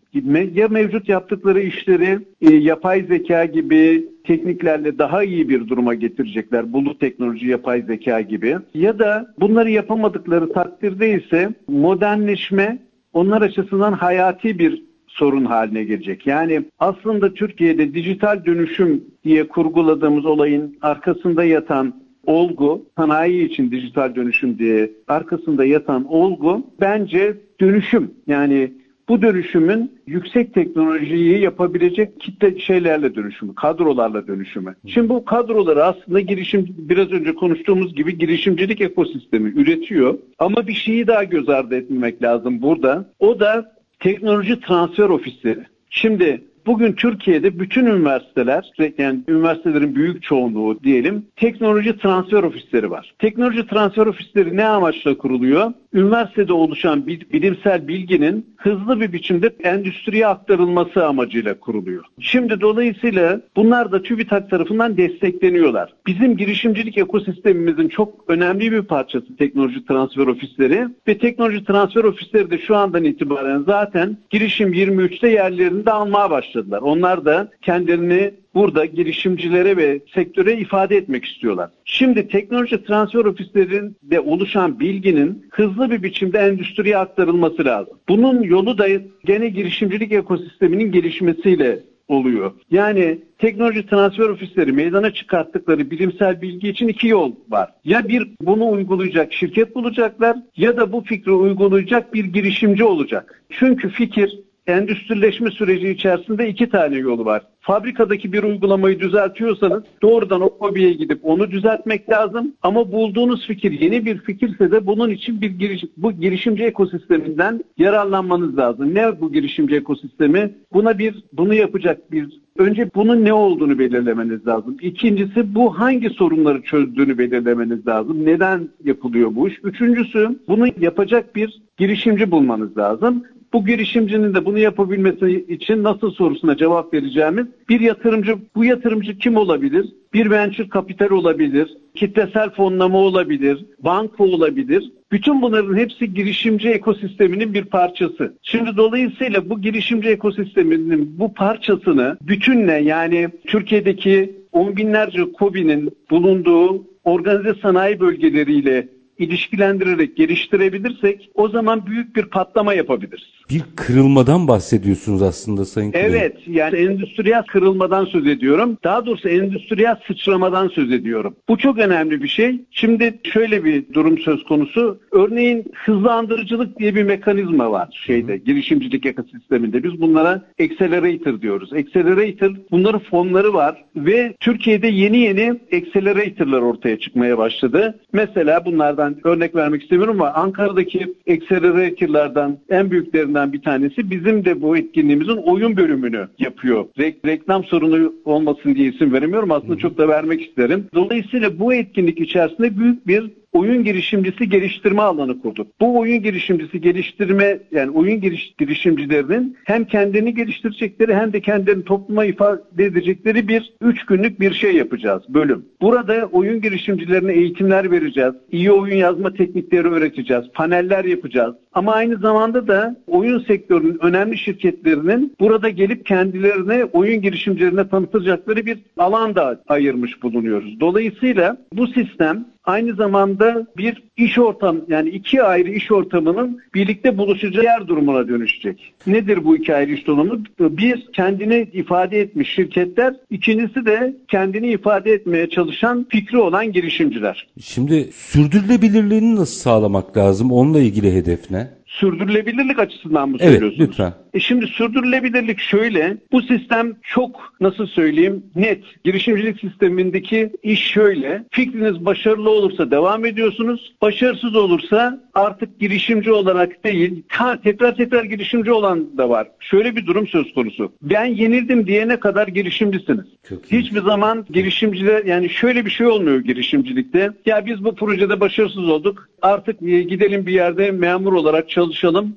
ya 0.54 0.68
mevcut 0.68 1.08
yaptıkları 1.08 1.60
işleri 1.60 2.18
e, 2.40 2.54
yapay 2.54 3.02
zeka 3.02 3.44
gibi 3.44 4.08
tekniklerle 4.24 4.98
daha 4.98 5.22
iyi 5.22 5.48
bir 5.48 5.68
duruma 5.68 5.94
getirecekler. 5.94 6.72
Bulut 6.72 7.00
teknoloji, 7.00 7.46
yapay 7.46 7.82
zeka 7.82 8.20
gibi. 8.20 8.56
Ya 8.74 8.98
da 8.98 9.34
bunları 9.40 9.70
yapamadıkları 9.70 10.52
takdirde 10.52 11.22
ise 11.22 11.54
modernleşme 11.68 12.78
onlar 13.12 13.42
açısından 13.42 13.92
hayati 13.92 14.58
bir 14.58 14.82
sorun 15.06 15.44
haline 15.44 15.84
gelecek. 15.84 16.26
Yani 16.26 16.62
aslında 16.78 17.34
Türkiye'de 17.34 17.94
dijital 17.94 18.44
dönüşüm 18.44 19.04
diye 19.24 19.48
kurguladığımız 19.48 20.26
olayın 20.26 20.78
arkasında 20.82 21.44
yatan 21.44 22.02
olgu, 22.26 22.86
sanayi 22.96 23.48
için 23.48 23.70
dijital 23.70 24.14
dönüşüm 24.14 24.58
diye 24.58 24.90
arkasında 25.08 25.64
yatan 25.64 26.04
olgu 26.04 26.66
bence 26.80 27.36
dönüşüm. 27.60 28.10
Yani 28.26 28.72
bu 29.12 29.22
dönüşümün 29.22 29.92
yüksek 30.06 30.54
teknolojiyi 30.54 31.38
yapabilecek 31.40 32.20
kitle 32.20 32.58
şeylerle 32.58 33.14
dönüşümü, 33.14 33.54
kadrolarla 33.54 34.26
dönüşümü. 34.26 34.74
Şimdi 34.86 35.08
bu 35.08 35.24
kadroları 35.24 35.84
aslında 35.84 36.20
girişim 36.20 36.66
biraz 36.78 37.12
önce 37.12 37.34
konuştuğumuz 37.34 37.94
gibi 37.94 38.18
girişimcilik 38.18 38.80
ekosistemi 38.80 39.50
üretiyor. 39.50 40.18
Ama 40.38 40.66
bir 40.66 40.74
şeyi 40.74 41.06
daha 41.06 41.24
göz 41.24 41.48
ardı 41.48 41.76
etmemek 41.76 42.22
lazım 42.22 42.62
burada. 42.62 43.10
O 43.18 43.40
da 43.40 43.72
teknoloji 44.00 44.60
transfer 44.60 45.08
ofisleri. 45.08 45.60
Şimdi 45.90 46.40
Bugün 46.66 46.92
Türkiye'de 46.92 47.58
bütün 47.58 47.86
üniversiteler, 47.86 48.70
yani 48.98 49.20
üniversitelerin 49.28 49.94
büyük 49.94 50.22
çoğunluğu 50.22 50.80
diyelim, 50.82 51.26
teknoloji 51.36 51.98
transfer 51.98 52.42
ofisleri 52.42 52.90
var. 52.90 53.14
Teknoloji 53.18 53.66
transfer 53.66 54.06
ofisleri 54.06 54.56
ne 54.56 54.64
amaçla 54.64 55.18
kuruluyor? 55.18 55.72
Üniversitede 55.94 56.52
oluşan 56.52 57.06
bilimsel 57.06 57.88
bilginin 57.88 58.46
hızlı 58.56 59.00
bir 59.00 59.12
biçimde 59.12 59.50
endüstriye 59.64 60.26
aktarılması 60.26 61.06
amacıyla 61.06 61.60
kuruluyor. 61.60 62.04
Şimdi 62.20 62.60
dolayısıyla 62.60 63.40
bunlar 63.56 63.92
da 63.92 64.02
TÜBİTAK 64.02 64.50
tarafından 64.50 64.96
destekleniyorlar. 64.96 65.94
Bizim 66.06 66.36
girişimcilik 66.36 66.98
ekosistemimizin 66.98 67.88
çok 67.88 68.24
önemli 68.28 68.72
bir 68.72 68.82
parçası 68.82 69.36
teknoloji 69.36 69.86
transfer 69.86 70.26
ofisleri 70.26 70.88
ve 71.08 71.18
teknoloji 71.18 71.64
transfer 71.64 72.04
ofisleri 72.04 72.50
de 72.50 72.58
şu 72.58 72.76
andan 72.76 73.04
itibaren 73.04 73.62
zaten 73.66 74.16
girişim 74.30 74.72
23'te 74.72 75.28
yerlerini 75.28 75.86
de 75.86 75.90
almaya 75.90 76.30
başladılar. 76.30 76.80
Onlar 76.82 77.24
da 77.24 77.50
kendilerini 77.62 78.34
burada 78.54 78.84
girişimcilere 78.84 79.76
ve 79.76 80.00
sektöre 80.14 80.56
ifade 80.56 80.96
etmek 80.96 81.24
istiyorlar. 81.24 81.70
Şimdi 81.84 82.28
teknoloji 82.28 82.84
transfer 82.84 83.24
ofislerinde 83.24 84.20
oluşan 84.20 84.80
bilginin 84.80 85.46
hızlı 85.50 85.90
bir 85.90 86.02
biçimde 86.02 86.38
endüstriye 86.38 86.96
aktarılması 86.96 87.64
lazım. 87.64 87.98
Bunun 88.08 88.42
yolu 88.42 88.78
da 88.78 88.86
gene 89.24 89.48
girişimcilik 89.48 90.12
ekosisteminin 90.12 90.92
gelişmesiyle 90.92 91.78
oluyor. 92.08 92.52
Yani 92.70 93.18
teknoloji 93.38 93.86
transfer 93.86 94.28
ofisleri 94.28 94.72
meydana 94.72 95.10
çıkarttıkları 95.10 95.90
bilimsel 95.90 96.42
bilgi 96.42 96.68
için 96.68 96.88
iki 96.88 97.08
yol 97.08 97.32
var. 97.48 97.70
Ya 97.84 98.08
bir 98.08 98.28
bunu 98.40 98.70
uygulayacak 98.70 99.32
şirket 99.32 99.74
bulacaklar 99.74 100.36
ya 100.56 100.76
da 100.76 100.92
bu 100.92 101.00
fikri 101.00 101.32
uygulayacak 101.32 102.14
bir 102.14 102.24
girişimci 102.24 102.84
olacak. 102.84 103.42
Çünkü 103.50 103.88
fikir 103.88 104.38
endüstrileşme 104.66 105.50
süreci 105.50 105.88
içerisinde 105.88 106.48
iki 106.48 106.68
tane 106.68 106.96
yolu 106.96 107.24
var. 107.24 107.42
Fabrikadaki 107.60 108.32
bir 108.32 108.42
uygulamayı 108.42 109.00
düzeltiyorsanız 109.00 109.82
doğrudan 110.02 110.40
o 110.40 110.50
hobiye 110.58 110.92
gidip 110.92 111.18
onu 111.22 111.50
düzeltmek 111.50 112.10
lazım. 112.10 112.54
Ama 112.62 112.92
bulduğunuz 112.92 113.46
fikir 113.46 113.80
yeni 113.80 114.06
bir 114.06 114.18
fikirse 114.18 114.70
de 114.72 114.86
bunun 114.86 115.10
için 115.10 115.40
bir 115.40 115.50
giriş, 115.50 115.84
bu 115.96 116.12
girişimci 116.12 116.64
ekosisteminden 116.64 117.64
yararlanmanız 117.78 118.58
lazım. 118.58 118.94
Ne 118.94 119.20
bu 119.20 119.32
girişimci 119.32 119.76
ekosistemi? 119.76 120.54
Buna 120.72 120.98
bir 120.98 121.24
bunu 121.32 121.54
yapacak 121.54 122.12
bir 122.12 122.42
önce 122.58 122.90
bunun 122.94 123.24
ne 123.24 123.32
olduğunu 123.32 123.78
belirlemeniz 123.78 124.46
lazım. 124.46 124.76
İkincisi 124.80 125.54
bu 125.54 125.78
hangi 125.78 126.10
sorunları 126.10 126.62
çözdüğünü 126.62 127.18
belirlemeniz 127.18 127.86
lazım. 127.86 128.24
Neden 128.24 128.68
yapılıyor 128.84 129.34
bu 129.34 129.48
iş? 129.48 129.58
Üçüncüsü 129.64 130.38
bunu 130.48 130.66
yapacak 130.80 131.36
bir 131.36 131.62
girişimci 131.78 132.30
bulmanız 132.30 132.76
lazım. 132.76 133.24
Bu 133.52 133.66
girişimcinin 133.66 134.34
de 134.34 134.44
bunu 134.44 134.58
yapabilmesi 134.58 135.44
için 135.48 135.82
nasıl 135.82 136.10
sorusuna 136.10 136.56
cevap 136.56 136.94
vereceğimiz 136.94 137.46
bir 137.68 137.80
yatırımcı, 137.80 138.36
bu 138.54 138.64
yatırımcı 138.64 139.18
kim 139.18 139.36
olabilir? 139.36 139.86
Bir 140.14 140.30
venture 140.30 140.68
kapital 140.68 141.10
olabilir, 141.10 141.76
kitlesel 141.94 142.50
fonlama 142.50 142.98
olabilir, 142.98 143.64
banka 143.78 144.24
olabilir. 144.24 144.92
Bütün 145.12 145.42
bunların 145.42 145.76
hepsi 145.76 146.14
girişimci 146.14 146.68
ekosisteminin 146.68 147.54
bir 147.54 147.64
parçası. 147.64 148.34
Şimdi 148.42 148.76
dolayısıyla 148.76 149.50
bu 149.50 149.60
girişimci 149.60 150.08
ekosisteminin 150.08 151.18
bu 151.18 151.34
parçasını 151.34 152.16
bütünle 152.22 152.72
yani 152.72 153.28
Türkiye'deki 153.46 154.36
on 154.52 154.76
binlerce 154.76 155.32
KOBİ'nin 155.32 155.90
bulunduğu 156.10 156.86
organize 157.04 157.54
sanayi 157.54 158.00
bölgeleriyle 158.00 158.88
ilişkilendirerek 159.18 160.16
geliştirebilirsek 160.16 161.30
o 161.34 161.48
zaman 161.48 161.86
büyük 161.86 162.16
bir 162.16 162.24
patlama 162.24 162.74
yapabiliriz. 162.74 163.32
bir 163.50 163.62
kırılmadan 163.76 164.48
bahsediyorsunuz 164.48 165.22
aslında 165.22 165.64
Sayın 165.64 165.92
Kuley. 165.92 166.06
Evet 166.06 166.36
yani 166.46 166.76
endüstriyel 166.76 167.42
kırılmadan 167.42 168.04
söz 168.04 168.26
ediyorum. 168.26 168.78
Daha 168.84 169.06
doğrusu 169.06 169.28
endüstriyel 169.28 169.96
sıçramadan 170.06 170.68
söz 170.68 170.92
ediyorum. 170.92 171.36
Bu 171.48 171.58
çok 171.58 171.78
önemli 171.78 172.22
bir 172.22 172.28
şey. 172.28 172.60
Şimdi 172.70 173.20
şöyle 173.24 173.64
bir 173.64 173.92
durum 173.92 174.18
söz 174.18 174.44
konusu. 174.44 175.00
Örneğin 175.12 175.64
hızlandırıcılık 175.84 176.78
diye 176.78 176.94
bir 176.94 177.02
mekanizma 177.02 177.72
var 177.72 178.02
şeyde 178.06 178.36
girişimcilik 178.36 179.06
ekosisteminde. 179.06 179.84
Biz 179.84 180.00
bunlara 180.00 180.42
accelerator 180.60 181.40
diyoruz. 181.40 181.72
Accelerator 181.72 182.52
bunların 182.70 183.00
fonları 183.00 183.54
var 183.54 183.84
ve 183.96 184.34
Türkiye'de 184.40 184.88
yeni 184.88 185.18
yeni 185.18 185.60
accelerator'lar 185.72 186.60
ortaya 186.60 186.98
çıkmaya 186.98 187.38
başladı. 187.38 188.00
Mesela 188.12 188.64
bunlardan 188.64 189.01
örnek 189.24 189.54
vermek 189.54 189.82
istemiyorum 189.82 190.20
ama 190.20 190.32
Ankara'daki 190.32 191.14
accelerator'lardan 191.30 192.58
en 192.70 192.90
büyüklerinden 192.90 193.52
bir 193.52 193.62
tanesi 193.62 194.10
bizim 194.10 194.44
de 194.44 194.62
bu 194.62 194.76
etkinliğimizin 194.76 195.36
oyun 195.36 195.76
bölümünü 195.76 196.28
yapıyor. 196.38 196.84
Re- 196.98 197.26
reklam 197.26 197.64
sorunu 197.64 198.12
olmasın 198.24 198.74
diye 198.74 198.88
isim 198.92 199.12
veremiyorum. 199.12 199.50
Aslında 199.52 199.76
çok 199.76 199.98
da 199.98 200.08
vermek 200.08 200.48
isterim. 200.48 200.86
Dolayısıyla 200.94 201.58
bu 201.58 201.74
etkinlik 201.74 202.20
içerisinde 202.20 202.78
büyük 202.78 203.06
bir 203.06 203.30
oyun 203.52 203.84
girişimcisi 203.84 204.48
geliştirme 204.48 205.02
alanı 205.02 205.40
kurduk. 205.42 205.66
Bu 205.80 205.98
oyun 205.98 206.22
girişimcisi 206.22 206.80
geliştirme 206.80 207.58
yani 207.72 207.90
oyun 207.90 208.20
giriş, 208.20 208.54
girişimcilerinin 208.58 209.56
hem 209.64 209.84
kendini 209.84 210.34
geliştirecekleri 210.34 211.14
hem 211.14 211.32
de 211.32 211.40
kendilerini 211.40 211.84
topluma 211.84 212.24
ifade 212.24 212.84
edecekleri 212.84 213.48
bir 213.48 213.72
üç 213.80 214.06
günlük 214.06 214.40
bir 214.40 214.52
şey 214.52 214.76
yapacağız 214.76 215.22
bölüm. 215.28 215.64
Burada 215.80 216.28
oyun 216.32 216.60
girişimcilerine 216.60 217.32
eğitimler 217.32 217.90
vereceğiz. 217.90 218.34
iyi 218.52 218.72
oyun 218.72 218.96
yazma 218.96 219.32
teknikleri 219.32 219.88
öğreteceğiz. 219.88 220.44
Paneller 220.54 221.04
yapacağız. 221.04 221.54
Ama 221.72 221.92
aynı 221.92 222.16
zamanda 222.16 222.68
da 222.68 222.96
oyun 223.06 223.38
sektörünün 223.38 223.98
önemli 224.02 224.38
şirketlerinin 224.38 225.34
burada 225.40 225.68
gelip 225.68 226.06
kendilerine 226.06 226.84
oyun 226.84 227.22
girişimcilerine 227.22 227.88
tanıtacakları 227.88 228.66
bir 228.66 228.78
alan 228.96 229.34
da 229.34 229.62
ayırmış 229.68 230.22
bulunuyoruz. 230.22 230.80
Dolayısıyla 230.80 231.56
bu 231.72 231.86
sistem 231.86 232.51
aynı 232.64 232.94
zamanda 232.94 233.66
bir 233.76 234.02
iş 234.16 234.38
ortam 234.38 234.76
yani 234.88 235.08
iki 235.08 235.42
ayrı 235.42 235.70
iş 235.70 235.92
ortamının 235.92 236.60
birlikte 236.74 237.18
buluşacağı 237.18 237.64
yer 237.64 237.88
durumuna 237.88 238.28
dönüşecek. 238.28 238.94
Nedir 239.06 239.44
bu 239.44 239.56
iki 239.56 239.74
ayrı 239.74 239.92
iş 239.92 240.08
ortamı? 240.08 240.44
Bir 240.60 241.06
kendini 241.12 241.68
ifade 241.72 242.20
etmiş 242.20 242.54
şirketler, 242.54 243.14
ikincisi 243.30 243.86
de 243.86 244.16
kendini 244.28 244.68
ifade 244.68 245.12
etmeye 245.12 245.50
çalışan 245.50 246.06
fikri 246.10 246.38
olan 246.38 246.72
girişimciler. 246.72 247.48
Şimdi 247.60 248.10
sürdürülebilirliğini 248.12 249.36
nasıl 249.36 249.60
sağlamak 249.60 250.16
lazım? 250.16 250.52
Onunla 250.52 250.80
ilgili 250.80 251.12
hedef 251.14 251.50
ne? 251.50 251.81
Sürdürülebilirlik 252.00 252.78
açısından 252.78 253.28
mı 253.28 253.36
Evet 253.40 253.52
söylüyorsunuz? 253.52 253.88
lütfen. 253.88 254.12
E 254.34 254.40
şimdi 254.40 254.66
sürdürülebilirlik 254.66 255.58
şöyle, 255.58 256.16
bu 256.32 256.42
sistem 256.42 256.92
çok 257.02 257.54
nasıl 257.60 257.86
söyleyeyim 257.86 258.42
net. 258.56 258.84
Girişimcilik 259.04 259.60
sistemindeki 259.60 260.50
iş 260.62 260.80
şöyle, 260.80 261.44
fikriniz 261.50 262.04
başarılı 262.04 262.50
olursa 262.50 262.90
devam 262.90 263.24
ediyorsunuz, 263.24 263.92
başarısız 264.02 264.56
olursa 264.56 265.20
artık 265.34 265.80
girişimci 265.80 266.32
olarak 266.32 266.84
değil, 266.84 267.22
ha, 267.28 267.60
tekrar 267.64 267.96
tekrar 267.96 268.24
girişimci 268.24 268.72
olan 268.72 269.18
da 269.18 269.28
var. 269.28 269.48
Şöyle 269.60 269.96
bir 269.96 270.06
durum 270.06 270.26
söz 270.26 270.54
konusu. 270.54 270.92
Ben 271.02 271.24
yenildim 271.24 271.86
diyene 271.86 272.20
kadar 272.20 272.48
girişimcisiniz. 272.48 273.26
Çok 273.48 273.72
iyi. 273.72 273.82
Hiçbir 273.82 274.00
zaman 274.00 274.46
girişimciler 274.50 275.24
yani 275.24 275.50
şöyle 275.50 275.84
bir 275.86 275.90
şey 275.90 276.06
olmuyor 276.06 276.40
girişimcilikte. 276.40 277.30
Ya 277.46 277.66
biz 277.66 277.84
bu 277.84 277.94
projede 277.94 278.40
başarısız 278.40 278.88
olduk. 278.88 279.28
Artık 279.42 279.82
e, 279.82 280.02
gidelim 280.02 280.46
bir 280.46 280.52
yerde 280.52 280.90
memur 280.90 281.32
olarak 281.32 281.68
çalışalım. 281.68 281.81